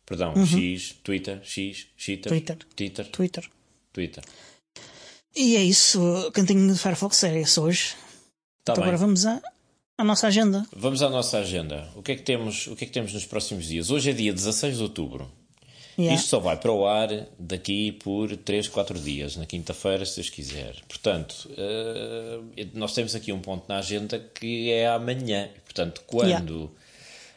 [0.06, 2.38] Perdão, X, Twitter, X, Twitter, Uhum.
[2.38, 2.56] Twitter.
[2.76, 3.50] Twitter, Twitter.
[3.92, 4.24] Twitter.
[5.36, 7.94] E é isso, o cantinho de Firefox é esse hoje.
[8.64, 8.84] Tá então bem.
[8.84, 9.42] agora vamos à,
[9.96, 10.66] à nossa agenda.
[10.74, 11.88] Vamos à nossa agenda.
[11.94, 13.90] O que, é que temos, o que é que temos nos próximos dias?
[13.90, 15.30] Hoje é dia 16 de outubro.
[15.96, 16.16] Yeah.
[16.16, 20.28] Isto só vai para o ar daqui por 3, 4 dias, na quinta-feira, se Deus
[20.28, 20.74] quiser.
[20.88, 25.48] Portanto, eh, nós temos aqui um ponto na agenda que é amanhã.
[25.64, 26.68] Portanto, quando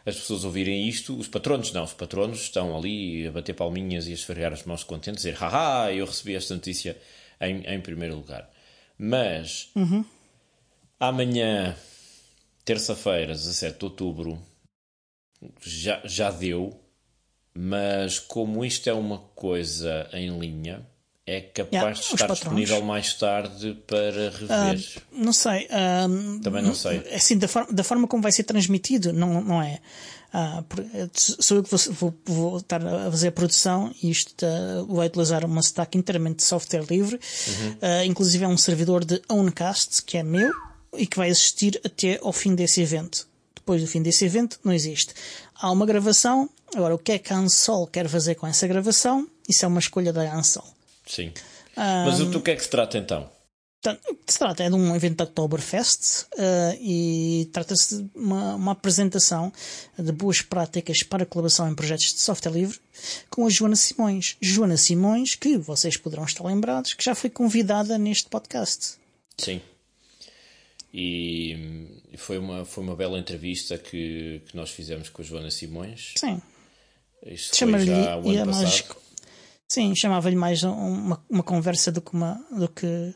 [0.03, 4.11] as pessoas ouvirem isto, os patronos não, os patronos estão ali a bater palminhas e
[4.11, 6.97] a esfregar as mãos contentes, dizer haha, eu recebi esta notícia
[7.39, 8.49] em, em primeiro lugar.
[8.97, 9.69] Mas
[10.99, 11.75] amanhã,
[12.67, 14.37] terça-feira, 17 de outubro,
[15.63, 16.77] já, já deu,
[17.53, 20.85] mas como isto é uma coisa em linha,
[21.25, 22.39] é capaz Yeah, de estar patrões.
[22.39, 24.85] disponível mais tarde para rever.
[25.11, 25.67] Não sei.
[25.71, 26.99] ahm, Também não sei.
[27.13, 29.79] Assim, da, forma, da forma como vai ser transmitido, não, não é?
[30.69, 34.45] Por- sou eu que vou, vou, vou estar a fazer a produção e isto
[34.89, 37.19] vai utilizar uma stack inteiramente de software livre.
[37.81, 40.51] Ah, inclusive é um servidor de Owncast, que é meu
[40.93, 43.27] e que vai existir até ao fim desse evento.
[43.55, 45.13] Depois do fim desse evento, não existe.
[45.55, 46.49] Há uma gravação.
[46.75, 49.27] Agora, o que é que a Ansol quer fazer com essa gravação?
[49.47, 50.65] Isso é uma escolha da Ansol.
[51.05, 51.31] Sim.
[51.75, 53.29] Mas do que é que se trata então?
[53.81, 58.09] Portanto, o que se trata é de um evento da Oktoberfest eh, e trata-se de
[58.15, 59.53] uma, uma apresentação
[59.97, 62.79] de boas práticas para colaboração em projetos de software livre
[63.29, 64.35] com a Joana Simões.
[64.41, 68.95] Joana Simões, que vocês poderão estar lembrados, que já foi convidada neste podcast.
[69.37, 69.61] Sim.
[70.93, 76.13] E foi uma, foi uma bela entrevista que, que nós fizemos com a Joana Simões.
[76.17, 76.41] Sim,
[77.25, 78.97] Isto foi já o é ano mais- passado.
[79.69, 83.13] Sim, chamava-lhe mais uma, uma conversa do que uma, do que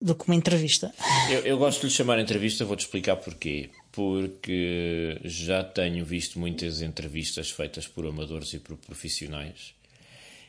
[0.00, 0.94] do que uma entrevista.
[1.28, 3.70] Eu, eu gosto de lhe chamar entrevista, vou-te explicar porquê.
[3.90, 9.74] Porque já tenho visto muitas entrevistas feitas por amadores e por profissionais.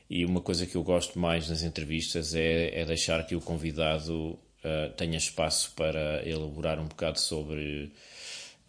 [0.07, 4.37] E uma coisa que eu gosto mais nas entrevistas é, é deixar que o convidado
[4.63, 7.91] uh, tenha espaço para elaborar um bocado sobre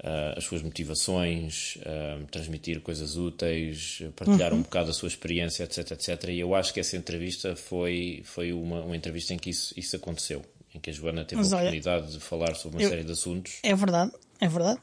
[0.03, 4.61] uh, as suas motivações, uh, transmitir coisas úteis, partilhar uhum.
[4.61, 6.29] um bocado a sua experiência, etc, etc.
[6.31, 9.97] E eu acho que essa entrevista foi, foi uma, uma entrevista em que isso, isso
[9.97, 12.91] aconteceu em que a Joana teve Mas, a oportunidade olha, de falar sobre uma eu,
[12.91, 13.59] série de assuntos.
[13.63, 14.81] É verdade, é verdade.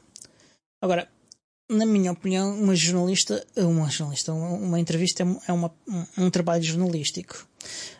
[0.80, 1.08] Agora,
[1.68, 6.62] na minha opinião, uma jornalista, uma jornalista, uma, uma entrevista é, uma, um, um, trabalho
[6.62, 7.46] jornalístico.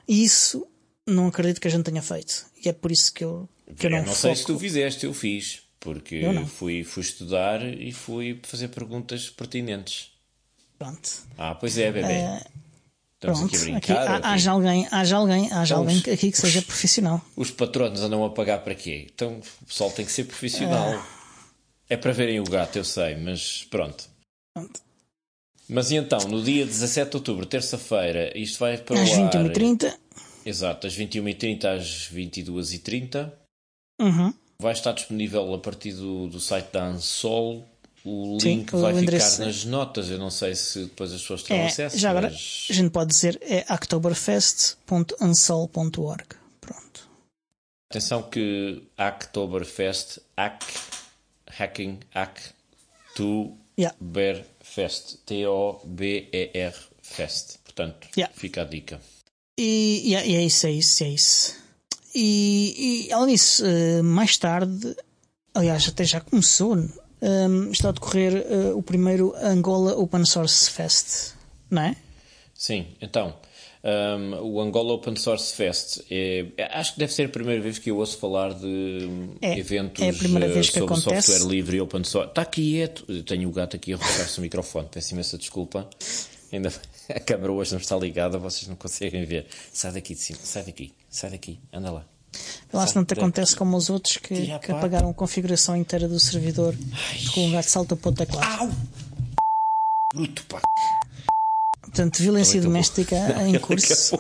[0.07, 0.67] E isso
[1.09, 2.47] não acredito que a gente tenha feito.
[2.65, 5.07] E é por isso que eu, que eu não, eu não sei se tu fizeste,
[5.07, 5.63] eu fiz.
[5.81, 10.11] Porque eu fui, fui estudar e fui fazer perguntas pertinentes.
[10.77, 11.09] Pronto.
[11.37, 12.15] Ah, pois é, bebê.
[12.15, 12.59] Uh,
[13.21, 14.17] Estamos Pronto, aqui a brincar.
[14.17, 17.21] Aqui, há, haja alguém, haja alguém, haja então, alguém aqui que os, seja profissional.
[17.35, 19.09] Os patronos andam a pagar para quê?
[19.13, 20.93] Então o pessoal tem que ser profissional.
[21.89, 24.09] É, é para verem o gato, eu sei, mas pronto.
[24.55, 24.81] pronto.
[25.69, 29.29] Mas e então, no dia 17 de outubro, terça-feira, isto vai para às o ar.
[29.29, 29.95] Às 21h30.
[30.49, 33.31] Exato, das 21h30 às 22h30.
[34.01, 34.33] Uhum.
[34.61, 37.69] Vai estar disponível a partir do, do site da Ansol
[38.05, 40.09] o Sim, link vai ficar nas notas.
[40.09, 41.99] Eu não sei se depois as pessoas terão é, acesso.
[41.99, 42.25] Já mas...
[42.25, 46.27] agora, a gente pode dizer é octoberfest.ansol.org.
[46.61, 47.09] Pronto.
[47.91, 50.63] Atenção que Oktoberfest, hack,
[51.59, 52.39] hacking, hack,
[53.15, 53.95] to, yeah.
[54.01, 57.59] bear fest, T-O-B-E-R fest.
[57.65, 58.33] Portanto, yeah.
[58.35, 58.99] fica a dica.
[59.59, 61.57] E, e, é isso, é isso, é isso.
[62.15, 64.97] E, e além disso, eh, mais tarde,
[65.53, 71.35] aliás, até já começou um, está a decorrer uh, o primeiro Angola Open Source Fest,
[71.69, 71.97] não é?
[72.55, 73.35] Sim, então.
[73.83, 77.91] Um, o Angola Open Source Fest é, acho que deve ser a primeira vez que
[77.91, 79.09] eu ouço falar de
[79.41, 82.31] é, eventos é uh, sobre software livre e open source.
[82.31, 82.89] Está aqui, é,
[83.27, 85.89] tenho o gato aqui a roçar-se o microfone, peço imensa desculpa.
[86.53, 86.71] Ainda
[87.15, 89.47] a câmera hoje não está ligada, vocês não conseguem ver.
[89.73, 92.07] Sai daqui de cima, sai daqui, sai daqui, anda lá.
[92.73, 96.21] Lá se não te acontece como os outros que, que apagaram a configuração inteira do
[96.21, 96.75] servidor
[97.35, 98.63] com um gato salta para o teclado.
[98.63, 98.71] Au!
[100.15, 100.61] Bruto, pá!
[101.81, 104.19] Portanto, violência doméstica em curso.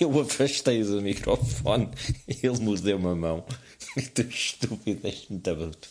[0.00, 1.90] Eu afastei do microfone,
[2.26, 3.44] ele mordeu-me a mão.
[4.14, 5.88] Tu estúpido, és muito bruto.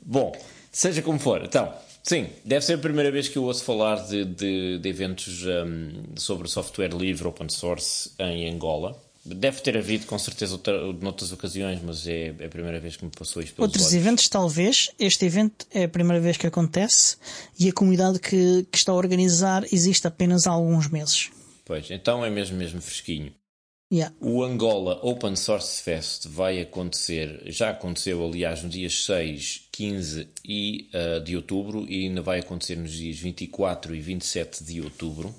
[0.00, 0.32] Bom,
[0.72, 1.74] seja como for, então,
[2.08, 6.16] sim, deve ser a primeira vez que eu ouço falar de, de, de eventos um,
[6.16, 8.96] sobre software livre, open source, em Angola.
[9.24, 13.04] Deve ter havido com certeza outra, noutras ocasiões, mas é, é, a primeira vez que
[13.04, 13.94] me passou isto Outros olhos.
[13.94, 14.90] eventos, talvez.
[14.98, 17.16] Este evento é a primeira vez que acontece
[17.58, 21.30] e a comunidade que, que está a organizar existe apenas há alguns meses.
[21.64, 23.30] Pois, então é mesmo, mesmo fresquinho.
[23.90, 24.14] Yeah.
[24.20, 30.90] O Angola Open Source Fest vai acontecer, já aconteceu aliás nos dias 6, 15 e,
[30.92, 35.34] uh, de outubro e ainda vai acontecer nos dias 24 e 27 de outubro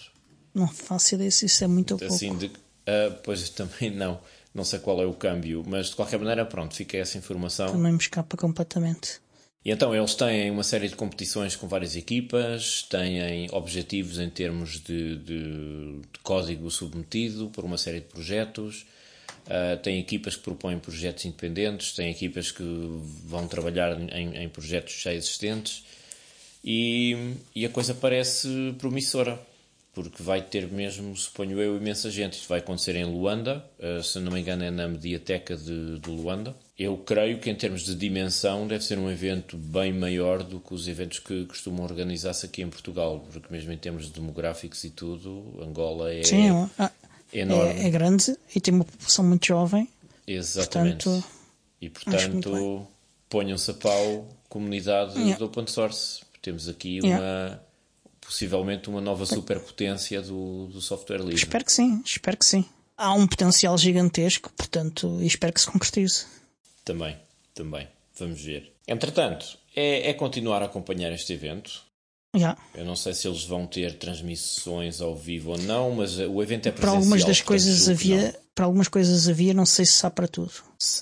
[0.54, 2.48] Não faço ideia se isso é muito ou assim, pouco.
[2.48, 4.20] De, Uh, pois também não,
[4.54, 7.72] não sei qual é o câmbio, mas de qualquer maneira, pronto, fica essa informação.
[7.72, 9.20] Também me escapa completamente.
[9.64, 14.78] E então eles têm uma série de competições com várias equipas, têm objetivos em termos
[14.78, 18.84] de, de, de código submetido por uma série de projetos,
[19.46, 22.62] uh, têm equipas que propõem projetos independentes, têm equipas que
[23.24, 25.82] vão trabalhar em, em projetos já existentes
[26.64, 29.38] e, e a coisa parece promissora
[29.94, 32.34] porque vai ter mesmo, suponho eu, imensa gente.
[32.34, 36.10] Isto vai acontecer em Luanda, uh, se não me engano é na Mediateca de, de,
[36.10, 36.54] Luanda.
[36.76, 40.74] Eu creio que em termos de dimensão deve ser um evento bem maior do que
[40.74, 45.62] os eventos que costumam organizar-se aqui em Portugal, porque mesmo em termos demográficos e tudo,
[45.62, 47.80] Angola é Sim, é, enorme.
[47.80, 49.88] É, é grande e tem uma população muito jovem.
[50.26, 51.04] Exatamente.
[51.04, 51.28] Portanto,
[51.80, 52.86] e portanto,
[53.28, 55.36] ponham-se a pau comunidade yeah.
[55.36, 56.23] do open source.
[56.44, 57.24] Temos aqui yeah.
[57.24, 57.60] uma
[58.20, 61.36] possivelmente uma nova superpotência do, do software livre.
[61.36, 62.66] Espero que sim, espero que sim.
[62.98, 66.26] Há um potencial gigantesco, portanto, espero que se concretize.
[66.84, 67.16] Também,
[67.54, 67.88] também.
[68.18, 68.74] Vamos ver.
[68.86, 71.82] Entretanto, é, é continuar a acompanhar este evento.
[72.36, 72.60] Yeah.
[72.74, 76.68] Eu não sei se eles vão ter transmissões ao vivo ou não, mas o evento
[76.68, 76.80] é presencial.
[76.80, 78.38] Para algumas das coisas havia.
[78.54, 80.52] Para algumas coisas havia, não sei se há para tudo.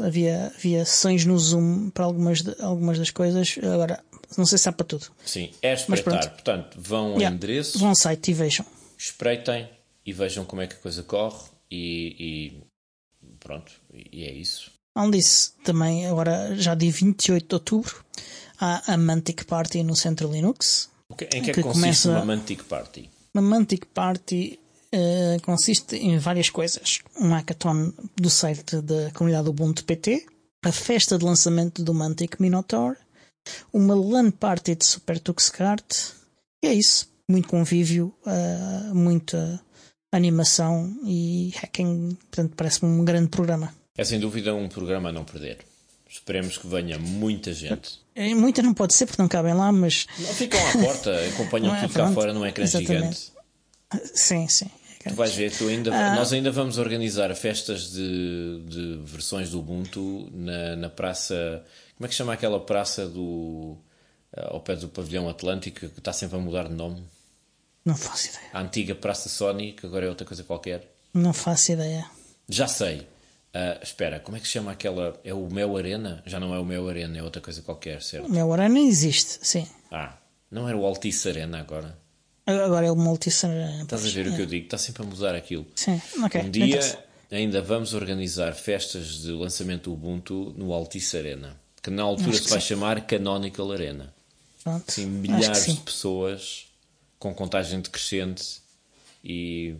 [0.00, 4.02] Havia, havia sessões no Zoom para algumas, de- algumas das coisas, agora
[4.38, 5.06] não sei se há para tudo.
[5.24, 6.30] Sim, é espreitar.
[6.30, 7.36] Portanto, vão ao Yeah.
[7.36, 8.64] endereço, Vão ao site e vejam.
[8.96, 9.68] espreitem
[10.06, 14.70] e vejam como é que a coisa corre e, e pronto, e é isso.
[14.94, 18.04] Além disso, também agora já dia 28 de outubro
[18.60, 20.88] há a Mantic Party no Centro Linux.
[21.16, 23.10] Que- em que é que, Que consiste começa- uma Mantic Party?
[23.34, 24.58] Uma Mantic Party
[24.92, 27.00] eh, consiste em várias coisas.
[27.18, 30.26] Um hackathon do site da comunidade Ubuntu PT,
[30.64, 32.96] a festa de lançamento do Mantic Minotaur,
[33.72, 35.84] uma LAN party de Super Tux Kart,
[36.62, 37.10] e é isso.
[37.28, 39.60] Muito convívio, eh, muita
[40.12, 42.16] animação e hacking.
[42.30, 43.74] Portanto, parece-me um grande programa.
[43.96, 45.58] É sem dúvida um programa a não perder.
[46.08, 48.00] Esperemos que venha muita gente.
[48.14, 51.74] Eh, Muita não pode ser porque não cabem lá, mas Não ficam à porta, acompanham
[51.74, 51.80] é?
[51.80, 52.14] tudo cá Pronto.
[52.14, 53.32] fora num ecrã Exatamente.
[53.94, 54.12] gigante.
[54.18, 54.70] sim, sim.
[55.08, 56.14] Tu vais ver, tu ainda, Ah.
[56.14, 61.64] nós ainda vamos organizar festas de, de versões do Ubuntu na, na praça.
[61.96, 63.76] Como é que chama aquela praça do.
[64.36, 67.02] eh, ao pé do pavilhão Atlântico que está sempre a mudar de nome?
[67.84, 68.50] Não faço ideia.
[68.52, 70.88] A antiga Praça Sony, que agora é outra coisa qualquer.
[71.12, 72.06] Não faço ideia.
[72.48, 73.06] Já sei.
[73.52, 75.18] Ah, espera, como é que se chama aquela.
[75.24, 76.22] É o Mel Arena?
[76.24, 78.32] Já não é o Mel Arena, é outra coisa qualquer, certo?
[78.32, 79.66] O horário nem existe, sim.
[79.90, 80.16] Ah,
[80.50, 81.98] não era o Altice Arena agora?
[82.46, 83.84] Agora é o multicenariano.
[83.84, 84.64] Estás a ver o que eu digo?
[84.64, 85.66] Está sempre a mudar aquilo.
[85.74, 86.40] Sim, ok.
[86.42, 86.98] Um dia interessa.
[87.30, 92.48] ainda vamos organizar festas de lançamento do Ubuntu no Altice Arena, que na altura se
[92.48, 92.68] vai sim.
[92.68, 94.12] chamar Canonical Arena.
[94.62, 94.90] Pronto.
[94.90, 95.74] Sim, milhares sim.
[95.74, 96.66] de pessoas
[97.18, 98.60] com contagem decrescente
[99.24, 99.76] e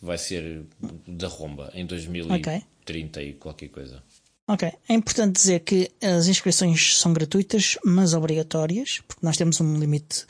[0.00, 0.64] vai ser
[1.06, 4.02] da romba em 2030 e qualquer coisa.
[4.48, 4.72] Ok.
[4.88, 10.24] É importante dizer que as inscrições são gratuitas, mas obrigatórias, porque nós temos um limite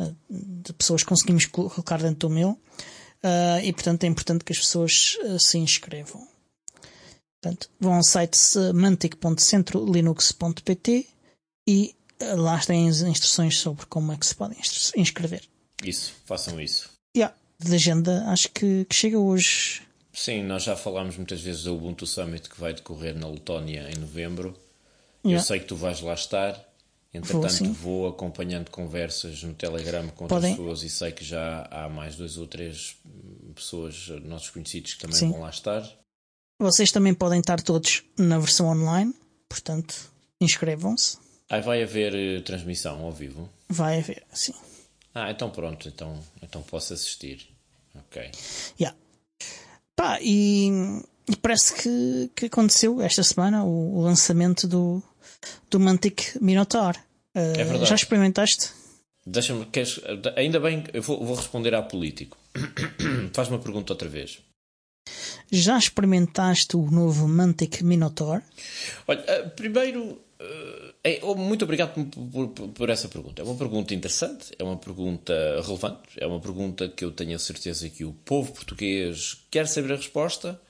[0.00, 2.58] uh, de pessoas que conseguimos colo- colocar dentro do meu, uh,
[3.62, 6.26] e portanto é importante que as pessoas uh, se inscrevam.
[7.40, 11.06] Portanto, vão ao site uh, mantic.centrolinux.pt
[11.68, 11.94] e
[12.36, 15.42] lá têm as instruções sobre como é que se podem inscre- inscrever.
[15.84, 16.90] Isso, façam isso.
[17.16, 19.82] Yeah, de agenda, acho que, que chega hoje.
[20.12, 23.98] Sim, nós já falámos muitas vezes do Ubuntu Summit que vai decorrer na Letónia em
[23.98, 24.54] novembro.
[25.24, 25.46] Eu Yeah.
[25.46, 26.68] sei que tu vais lá estar.
[27.14, 27.72] Entretanto, sim.
[27.72, 30.56] vou, acompanhando conversas no Telegram com outras Podem.
[30.56, 32.96] pessoas e sei que já há mais dois ou três
[33.54, 35.30] pessoas, nossos conhecidos, que também Sim.
[35.30, 35.86] vão lá estar.
[36.58, 39.14] Vocês também podem estar todos na versão online,
[39.48, 40.10] portanto,
[40.40, 41.18] inscrevam-se.
[41.50, 43.48] Aí vai haver eh, transmissão ao vivo.
[43.68, 44.54] Vai haver, sim.
[45.14, 47.46] Ah, então pronto, então, então posso assistir.
[47.94, 48.30] Ok.
[48.80, 48.96] Yeah.
[49.96, 50.70] Pá, e,
[51.28, 55.02] e parece que, que aconteceu esta semana o, o lançamento do,
[55.70, 56.96] do Mantic Minotaur.
[57.34, 57.86] Uh, É verdade.
[57.86, 58.70] Já experimentaste?
[59.24, 60.00] Deixa-me, queres,
[60.36, 62.36] ainda bem, eu vou, vou responder à político.
[63.32, 64.40] Faz uma pergunta outra vez.
[65.50, 68.42] Já experimentaste o novo Mantic Minotaur?
[69.06, 70.91] Olha, eh, primeiro, oh,
[71.36, 73.42] muito obrigado por, por- por essa pergunta.
[73.42, 75.32] É uma pergunta interessante, é uma pergunta
[75.64, 79.92] relevante, é uma pergunta que eu tenho a certeza que o povo português quer saber
[79.92, 80.60] a resposta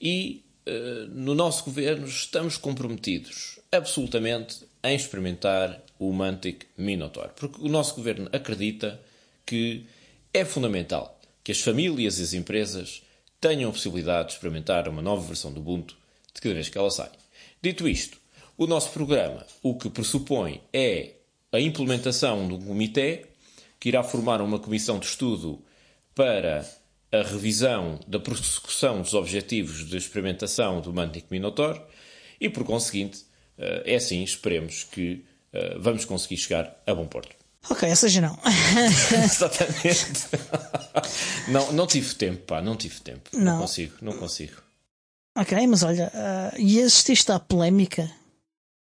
[0.00, 7.68] e eh, no nosso governo estamos comprometidos absolutamente em experimentar o Mantic Minotaur, porque o
[7.68, 9.00] nosso governo acredita
[9.46, 9.86] que
[10.34, 13.02] é fundamental que as famílias e as empresas
[13.40, 15.96] tenham a possibilidade de experimentar uma nova versão do Ubuntu
[16.34, 17.10] de cada vez que ela sai.
[17.62, 18.18] Dito isto,
[18.56, 21.12] o nosso programa o que pressupõe é
[21.52, 23.26] a implementação de um comitê
[23.78, 25.62] que irá formar uma comissão de estudo
[26.14, 26.66] para
[27.12, 31.80] a revisão da prossecução dos objetivos de experimentação do Mantic Minotaur
[32.40, 33.24] e, por conseguinte,
[33.58, 37.34] eh, é assim, esperemos que eh, vamos conseguir chegar a bom porto.
[37.70, 38.38] Ok, essa já não.
[39.24, 40.20] Exatamente.
[41.48, 43.30] não, não tive tempo, pá, não tive tempo.
[43.32, 43.60] Não, Não.
[43.60, 44.56] consigo, não consigo.
[45.36, 48.10] ok, mas olha, uh, e assististe à polémica?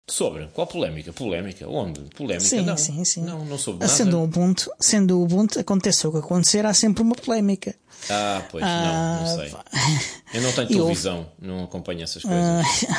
[0.09, 0.47] Sobre?
[0.55, 1.13] Qual polémica?
[1.13, 1.69] Polémica?
[1.69, 2.01] Onde?
[2.15, 2.47] Polémica?
[2.49, 2.77] Sim, não.
[2.77, 3.23] sim, sim.
[3.23, 3.93] Não, não soube nada.
[3.93, 7.75] Sendo o Ubuntu, sendo o Ubuntu, acontece o que acontecer, há sempre uma polémica.
[8.09, 9.51] Ah, pois, não, Ah, não sei.
[9.51, 9.65] pá.
[10.33, 12.41] Eu não tenho televisão, não acompanho essas coisas.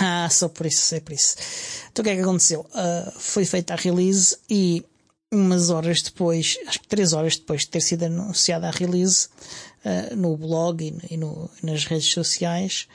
[0.01, 1.37] Ah, ah, só por isso, é por isso.
[1.91, 2.65] Então o que é que aconteceu?
[2.73, 4.83] Ah, foi feita a release e
[5.31, 9.29] umas horas depois, acho que três horas depois de ter sido anunciada a release,
[9.85, 12.87] ah, no blog e, no- e no- nas redes sociais,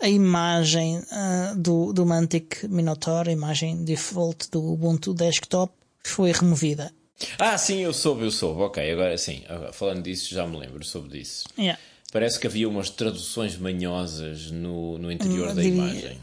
[0.00, 5.72] a imagem ah, do, do Mantic Minotaur, a imagem default do Ubuntu Desktop,
[6.02, 6.92] foi removida.
[7.38, 8.60] Ah, sim, eu soube, eu soube.
[8.62, 9.42] Ok, agora sim.
[9.72, 11.44] Falando disso, já me lembro, soube disso.
[11.58, 11.80] Yeah.
[12.12, 16.18] Parece que havia umas traduções manhosas no, no interior Hum, da diria- imagem.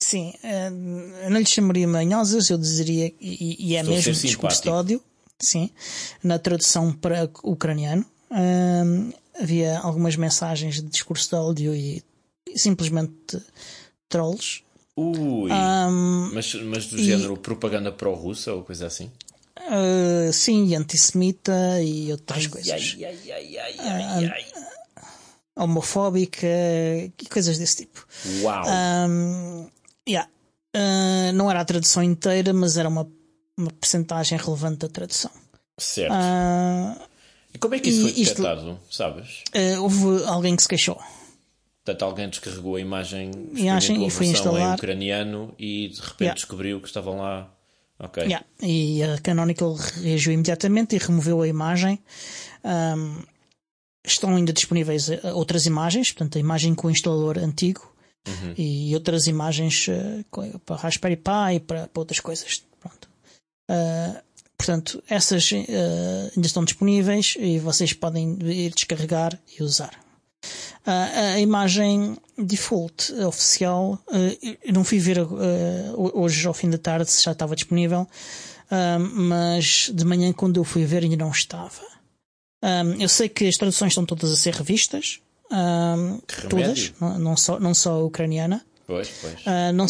[0.00, 0.68] Sim, eh,
[1.24, 5.02] eu não lhe chamaria manhosas, eu diria, e, e é Estou mesmo discurso de ódio,
[5.40, 5.70] sim,
[6.22, 8.06] na tradução para ucraniano.
[8.30, 12.02] Hum, havia algumas mensagens de discurso de ódio e
[12.56, 13.40] simplesmente
[14.08, 14.62] trolls.
[14.96, 19.10] Ui, Hum, mas, mas do género propaganda pró-russa ou coisa assim?
[19.60, 22.96] eh, sim, e antissemita e outras coisas.
[22.98, 24.46] Ai, ai, ai, ai, ai, ai.
[25.56, 28.06] Homofóbica e coisas desse tipo.
[28.42, 28.64] Uau!
[29.08, 29.68] Hum,
[30.08, 30.28] yeah.
[30.76, 33.10] Uh, não era a tradução inteira, mas era uma,
[33.56, 35.30] uma percentagem relevante da tradução.
[35.76, 36.12] certo.
[36.14, 37.02] Uh,
[37.54, 39.42] e como é que isso e foi isto- detectado, sabes?
[39.54, 41.00] uh, houve alguém que se queixou.
[41.88, 44.74] Portanto, alguém descarregou a imagem, Imagem experimentou e foi versão em instalar.
[44.76, 46.34] ucraniano e de repente Yeah.
[46.34, 47.50] descobriu que estavam lá.
[47.98, 48.22] Ok.
[48.24, 48.44] Yeah.
[48.62, 51.98] E a Canonical reagiu imediatamente e removeu a imagem.
[52.64, 53.22] Um,
[54.04, 57.90] estão ainda disponíveis uh, outras imagens, portanto, a imagem com o instalador antigo
[58.58, 62.62] e outras imagens uh, com- para Raspberry Pi, para, para outras coisas.
[62.80, 63.08] Pronto.
[63.70, 64.20] Uh,
[64.58, 65.54] portanto, essas uh,
[66.36, 69.98] ainda estão disponíveis e vocês podem ir descarregar e usar.
[70.86, 77.10] A imagem default oficial, uh, eu não fui ver uh, hoje ao fim da tarde
[77.10, 78.02] se já estava disponível,
[78.70, 81.86] uh, mas de manhã quando eu fui ver ainda não estava.
[82.98, 85.20] Eu sei que as traduções estão todas a ser revistas,
[86.50, 88.64] todas, não, só, não só a ucraniana.
[88.84, 89.44] Pois, pois.
[89.72, 89.86] Não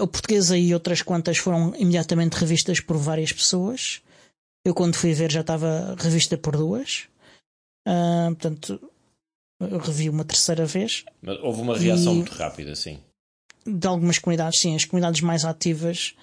[0.00, 4.02] a portuguesa e outras quantas foram imediatamente revistas por várias pessoas.
[4.64, 7.08] Eu, quando fui ver, já estava revista por duas.
[7.84, 8.80] Portanto,
[9.78, 11.04] revi uma terceira vez.
[11.22, 12.98] Mas houve uma reação e- muito rápida, sim.
[13.66, 16.14] De algumas comunidades, sim, as comunidades mais ativas,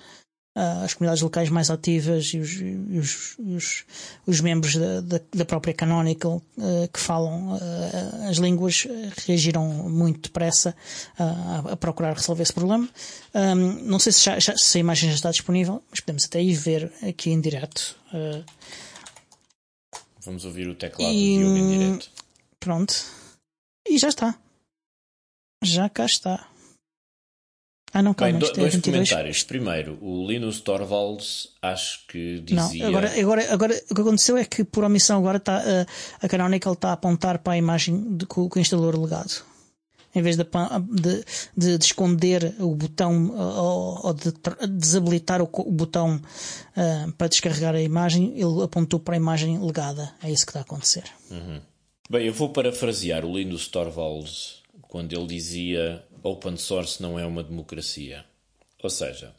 [0.57, 3.85] uh, as comunidades locais mais ativas e os, e os, os,
[4.27, 8.85] os membros da, da, da própria Canonical uh, que falam uh, as línguas
[9.25, 10.75] reagiram muito depressa
[11.17, 12.89] a, a procurar resolver esse problema.
[13.33, 16.41] Um, não sei se, já- já- se a imagem já está disponível, mas podemos até
[16.43, 17.95] ir ver aqui em direto.
[20.25, 22.09] Vamos ouvir o teclado E- do Diogo em direto.
[22.59, 22.93] Pronto.
[23.89, 24.37] E já está.
[25.63, 26.47] Já cá está.
[27.91, 29.09] Ah, não, calma, Bem, do- é dois 22.
[29.09, 29.43] comentários.
[29.43, 32.87] Primeiro, o Linus Torvalds acho que Não, dizia.
[32.87, 35.85] agora, agora, agora o que aconteceu é que por omissão agora está, eh,
[36.21, 39.43] a Canonical está a apontar para a imagem de, com, o instalador ligado.
[40.13, 41.25] Em vez de, de,
[41.57, 44.33] de- de esconder o botão eh, ou, ou de
[44.69, 46.21] desabilitar o, o botão
[46.77, 50.13] eh, para descarregar a imagem, ele apontou para a imagem ligada.
[50.21, 51.05] É isso que está a acontecer.
[52.09, 57.43] Bem, eu vou parafrasear o Linus Torvalds quando ele dizia open source não é uma
[57.43, 58.25] democracia.
[58.81, 59.31] Ou seja,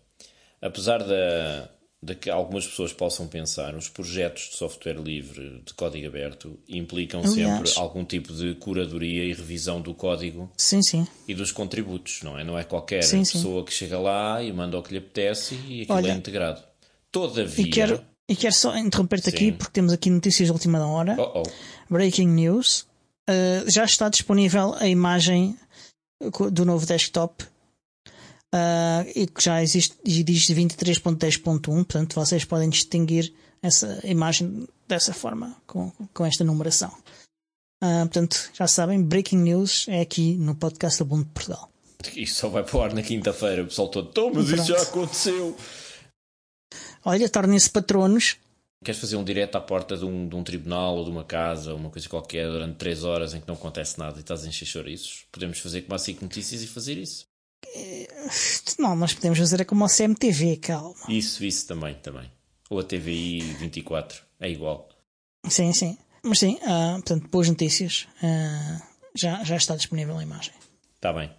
[0.63, 1.69] apesar da,
[2.01, 7.23] de que algumas pessoas possam pensar, os projetos de software livre de código aberto implicam
[7.25, 7.71] Aliás.
[7.71, 11.09] sempre algum tipo de curadoria e revisão do código Sim, sim.
[11.27, 12.45] e dos contributos, não é?
[12.45, 15.83] Não é qualquer Sim, pessoa que chega lá e manda o que lhe apetece e
[15.83, 16.63] aquilo Olha, é integrado.
[17.11, 17.71] Todavia.
[17.73, 21.17] Quero, e quero só interromper-te aqui porque temos aqui notícias de última hora.
[21.19, 21.93] Oh, oh.
[21.93, 22.87] Breaking news.
[23.29, 25.59] Uh, já está disponível a imagem
[26.53, 27.43] do novo desktop
[28.55, 35.13] uh, e que já existe e diz 23.10.1, portanto vocês podem distinguir essa imagem dessa
[35.13, 36.95] forma, com, com esta numeração.
[37.83, 41.69] Uh, portanto, já sabem, Breaking News é aqui no podcast do Ubuntu de Portugal.
[42.15, 43.63] Isto só vai para o ar na quinta-feira.
[43.63, 44.89] O pessoal todo, "Então, mas isso já Pronto.
[44.89, 45.57] aconteceu.
[47.05, 48.37] Olha, tornem-se patronos.
[48.85, 51.73] Queres fazer um direto à porta de um, de um tribunal ou de uma casa
[51.73, 54.49] ou uma coisa qualquer durante 3 horas em que não acontece nada e estás a
[54.49, 55.27] encher chouriços?
[55.31, 57.25] Podemos fazer como a SIC Notícias e fazer isso.
[58.79, 60.95] Não, nós podemos fazer é como o CMTV, calma.
[61.09, 62.31] Isso, isso também, também.
[62.71, 64.89] Ou a TVI 24, é igual.
[65.49, 65.99] Sim, sim.
[66.23, 68.07] Mas sim, ah, portanto, boas notícias.
[68.23, 68.81] Ah,
[69.15, 70.55] já, já está disponível a imagem.
[70.95, 71.31] Está bem.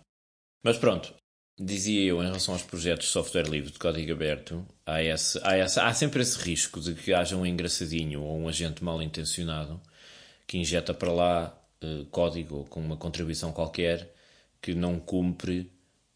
[0.63, 1.13] Mas pronto,
[1.59, 5.57] dizia eu em relação aos projetos de software livre de código aberto, há, esse, há,
[5.57, 9.79] esse, há sempre esse risco de que haja um engraçadinho ou um agente mal intencionado
[10.47, 14.13] que injeta para lá eh, código com uma contribuição qualquer
[14.61, 15.71] que não cumpre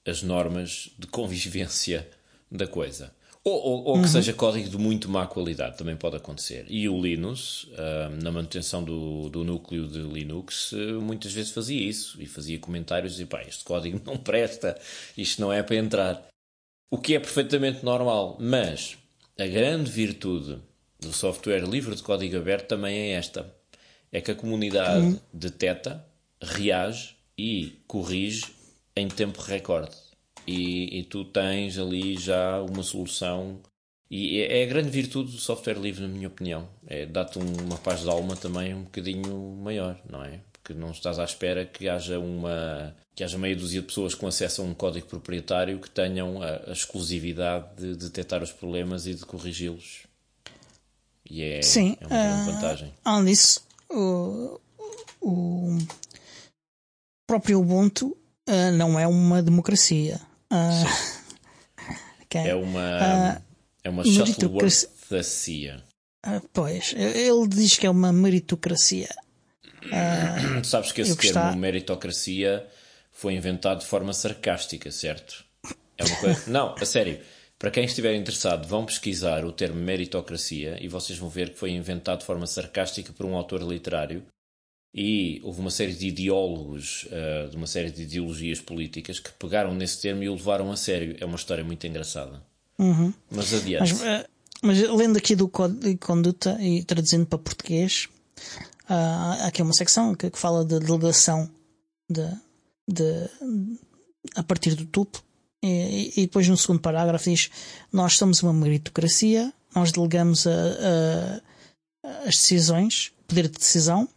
[0.06, 2.08] as normas de convivência
[2.52, 3.14] da coisa.
[3.48, 6.66] Ou, ou, ou que seja código de muito má qualidade, também pode acontecer.
[6.68, 11.80] E o Linux, ah, na manutenção do, do núcleo de Linux, eh, muitas vezes fazia
[11.80, 14.76] isso e fazia comentários e pá, este código não presta,
[15.16, 16.28] isto não é para entrar.
[16.90, 18.98] O que é perfeitamente normal, mas
[19.38, 20.58] a grande virtude
[21.00, 23.54] do software livre de código aberto também é esta:
[24.12, 26.04] é que a comunidade detecta,
[26.42, 28.46] reage e corrige
[28.96, 30.05] em tempo recorde.
[30.48, 33.60] E, e tu tens ali já uma solução
[34.10, 36.68] E é, é a grande virtude do software livre, na minha opinião.
[36.86, 40.40] É dar-te uma paz de alma também um bocadinho maior, não é?
[40.54, 44.28] Porque não estás à espera que haja uma que haja meia dúzia de pessoas com
[44.28, 49.16] acesso a um código proprietário que tenham a, a exclusividade de detectar os problemas e
[49.16, 50.06] de corrigi-los.
[51.30, 52.94] E é, Sim, é uma grande uh, vantagem.
[53.06, 54.60] Além disso, o,
[55.22, 55.78] o
[57.26, 60.20] próprio Ubuntu uh, não é uma democracia.
[60.56, 63.42] Uh, é uma,
[63.84, 64.88] é uma Shuttleworth
[66.26, 69.10] Uh, pois, ele diz que é uma meritocracia.
[69.86, 71.56] Uh, Sabes que esse termo, está...
[71.56, 72.66] meritocracia,
[73.12, 75.46] foi inventado de forma sarcástica, certo?
[75.98, 76.44] É uma coisa...
[76.52, 77.20] Não, a sério.
[77.58, 81.72] Para quem estiver interessado, vão pesquisar o termo meritocracia e vocês vão ver que foi
[81.72, 84.26] inventado de forma sarcástica por um autor literário.
[84.98, 89.76] E houve uma série de ideólogos uh, de uma série de ideologias políticas que pegaram
[89.76, 91.18] nesse termo e o levaram a sério.
[91.20, 92.42] É uma história muito engraçada.
[92.80, 93.14] Uhum.
[93.30, 93.94] Mas adiante.
[93.94, 94.26] Mas, uh,
[94.62, 98.08] mas, lendo aqui do Código de Conduta e traduzindo para português,
[98.90, 98.94] uh,
[99.42, 101.52] há aqui uma secção que, que fala de delegação
[102.10, 102.30] de,
[102.88, 103.30] de,
[104.34, 105.22] a partir do topo.
[105.62, 107.50] E, e, depois no segundo parágrafo diz:
[107.92, 114.08] Nós somos uma meritocracia, nós delegamos a, a, as decisões, poder de decisão,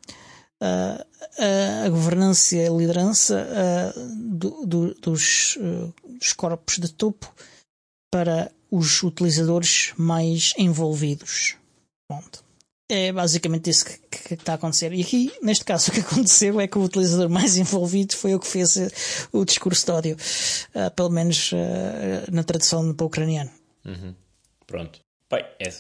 [0.60, 5.58] a, a governança e a liderança do, do, dos,
[6.04, 7.32] dos corpos de topo
[8.10, 11.56] para os utilizadores mais envolvidos.
[12.08, 12.44] Pronto.
[12.90, 14.92] É basicamente isso que, que, que, está a acontecer.
[14.94, 18.40] E aqui, neste caso, o que aconteceu é que o utilizador mais envolvido foi o
[18.40, 18.90] que fez uh,
[19.32, 23.50] o discurso de ódio, uh, pelo menos uh, na tradução para o ucraniano.
[23.84, 24.14] Uhum.
[24.66, 25.00] Pronto.
[25.30, 25.70] Bem, é,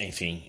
[0.00, 0.44] enfim,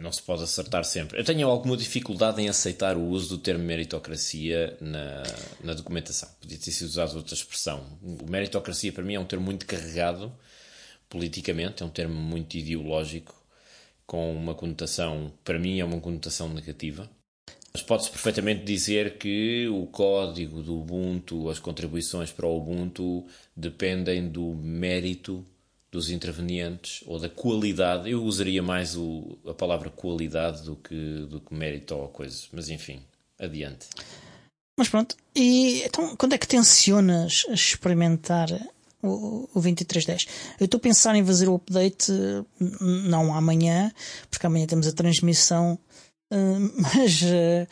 [0.00, 1.18] não se pode acertar sempre.
[1.18, 5.22] Eu tenho alguma dificuldade em aceitar o uso do termo meritocracia na,
[5.62, 6.28] na documentação.
[6.40, 7.98] Podia ter sido usado outra expressão.
[8.02, 10.32] O meritocracia, para mim, é um termo muito carregado
[11.08, 13.34] politicamente, é um termo muito ideológico,
[14.06, 17.08] com uma conotação, para mim, é uma conotação negativa.
[17.72, 23.26] Mas pode-se perfeitamente dizer que o código do Ubuntu, as contribuições para o Ubuntu,
[23.56, 25.44] dependem do mérito
[25.92, 28.10] dos intervenientes ou da qualidade.
[28.10, 32.44] Eu usaria mais o, a palavra qualidade do que, do que mérito ou coisa.
[32.50, 33.02] Mas enfim,
[33.38, 33.86] adiante.
[34.76, 38.48] Mas pronto, e então quando é que tensionas experimentar
[39.02, 40.26] o, o 2310.
[40.58, 42.10] Eu estou a pensar em fazer o update
[42.80, 43.92] não amanhã,
[44.30, 45.78] porque amanhã temos a transmissão,
[46.30, 47.68] eh, mas uh,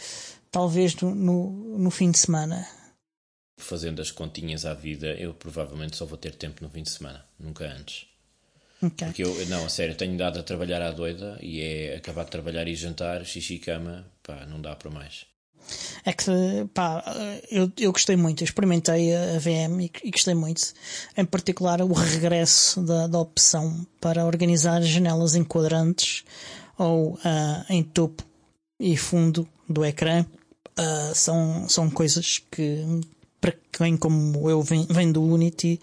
[0.51, 2.69] talvez no, no, no, fim de semana.
[3.59, 7.25] Fazendo as continhas à vida, eu provavelmente só vou ter tempo no fim de semana,
[7.39, 8.10] nunca antes.
[8.83, 9.09] Okay.
[9.09, 12.31] Porque eu, não, a sério, tenho dado a trabalhar à doida e é acabar de
[12.31, 15.27] trabalhar e jantar, xixi cama, pá, não dá para mais.
[16.05, 16.31] É que,
[16.73, 17.05] pá,
[17.51, 20.73] eu, eu gostei muito, eu experimentei a VM e, e gostei muito.
[21.17, 26.25] Em particular, o regresso da, da opção para organizar janelas em quadrantes
[26.79, 28.25] ou uh, em topo
[28.79, 30.25] e fundo do ecrã.
[30.79, 32.83] Uh, são, são coisas que,
[33.41, 35.79] para quem como eu vem, vem do Unity,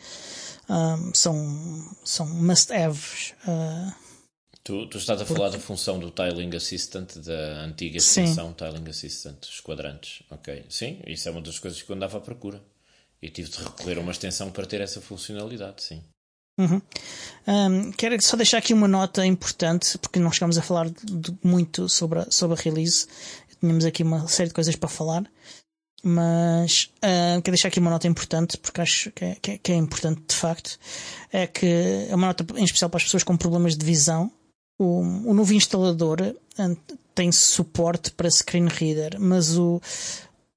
[0.70, 3.34] um, ah, são, são must-haves.
[3.48, 4.08] Uh,
[4.68, 9.42] Tu, tu estás a falar da função do Tiling Assistant, da antiga extensão Tiling Assistant,
[9.46, 10.24] os quadrantes.
[10.30, 12.62] Ok, sim, isso é uma das coisas que eu andava à procura.
[13.22, 16.04] E tive de recorrer a uma extensão para ter essa funcionalidade, sim.
[16.60, 16.82] Uhum.
[17.48, 21.88] Um, quero só deixar aqui uma nota importante, porque nós chegamos a falar de, muito
[21.88, 23.08] sobre a, sobre a release.
[23.62, 25.24] Tínhamos aqui uma série de coisas para falar,
[26.08, 29.72] mas uh, quero deixar aqui uma nota importante, porque acho que é, que é, que
[29.72, 30.80] é importante de facto.
[31.32, 31.66] É que
[32.10, 34.32] é uma nota em especial para as pessoas com problemas de visão
[34.80, 36.36] o, o novo instalador eh,
[37.16, 39.82] tem suporte para screen reader, mas o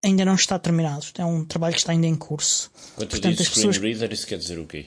[0.03, 1.07] ainda não está terminado.
[1.16, 2.70] É um trabalho que está ainda em curso.
[2.96, 3.78] Quando Portanto, tu screen pessoas...
[3.78, 4.86] reader, isso quer dizer o quê?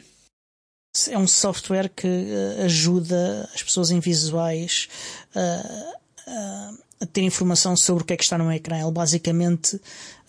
[1.09, 4.87] É um software que eh, ajuda as pessoas invisuais
[5.33, 5.93] a,
[6.27, 8.79] a, a ter informação sobre o que é que está no ecrã.
[8.79, 9.79] Ele basicamente.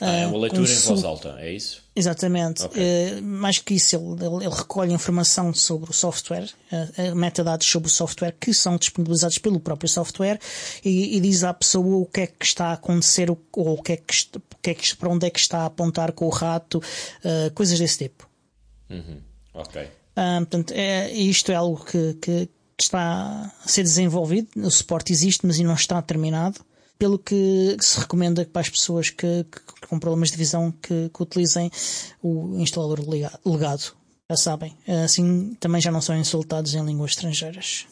[0.00, 1.82] Ah, é uma leitura em voz alta, é isso?
[1.94, 2.64] Exatamente.
[2.64, 3.18] Okay.
[3.18, 7.88] Uh, mais que isso, ele, ele, ele, recolhe informação sobre o software, uh, metadados sobre
[7.88, 10.40] o software que são disponibilizados pelo próprio software
[10.84, 13.92] e, e diz à pessoa o que é que está a acontecer ou o que
[13.92, 16.30] é que, o que, é que para onde é que está a apontar com o
[16.30, 18.28] rato, uh, coisas desse tipo.
[18.90, 19.20] Uhum.
[19.54, 19.88] Ok.
[20.14, 25.56] portanto, é, isto é algo que, que, está a ser desenvolvido, o suporte existe, mas
[25.56, 26.60] ainda não está terminado
[27.04, 31.22] pelo que se recomenda para as pessoas que, que com problemas de visão que, que
[31.22, 31.70] utilizem
[32.22, 32.98] o instalador
[33.44, 33.92] legado.
[34.30, 34.74] Já sabem,
[35.04, 37.86] assim também já não são insultados em línguas estrangeiras.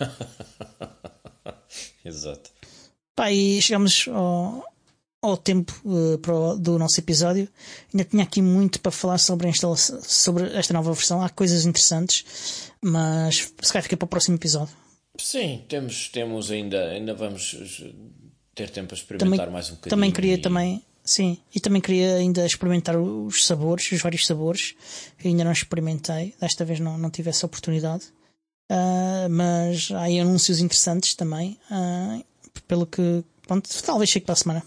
[2.04, 2.50] Exato.
[3.14, 4.64] Pá, e chegamos ao,
[5.22, 7.48] ao tempo uh, o, do nosso episódio.
[7.94, 9.48] Ainda tinha aqui muito para falar sobre,
[9.78, 11.22] sobre esta nova versão.
[11.22, 14.74] Há coisas interessantes, mas se calhar fica para o próximo episódio.
[15.18, 17.54] Sim, temos, temos ainda, ainda vamos
[18.56, 19.90] ter tempo para experimentar também, mais um bocadinho.
[19.90, 20.38] Também queria e...
[20.38, 24.74] também, sim, e também queria ainda experimentar os sabores, os vários sabores.
[25.18, 28.06] que ainda não experimentei, desta vez não, não tive essa oportunidade.
[28.68, 32.24] Uh, mas há aí anúncios interessantes também, uh,
[32.66, 34.62] pelo que, pronto, talvez chegue para a semana.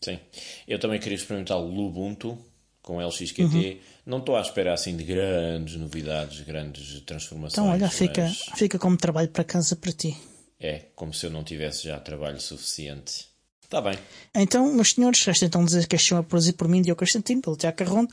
[0.00, 0.18] Sim,
[0.66, 2.36] eu também queria experimentar o Lubuntu
[2.82, 3.42] com LXQT.
[3.42, 3.78] Uhum.
[4.06, 7.52] Não estou à espera assim de grandes novidades, grandes transformações.
[7.52, 10.16] Então, olha, fica, fica como trabalho para casa para ti.
[10.58, 13.33] É, como se eu não tivesse já trabalho suficiente.
[13.64, 13.98] Está bem.
[14.34, 17.56] Então, meus senhores, resta então dizer que este é produzido por mim, Diogo Constantino, pelo
[17.56, 18.08] Tiago Carrondo,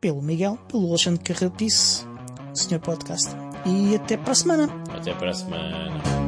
[0.00, 2.04] pelo Miguel, pelo Alexandre Carrapice,
[2.54, 3.28] Senhor Podcast.
[3.66, 4.68] E até para a semana.
[4.90, 6.19] Até para a semana.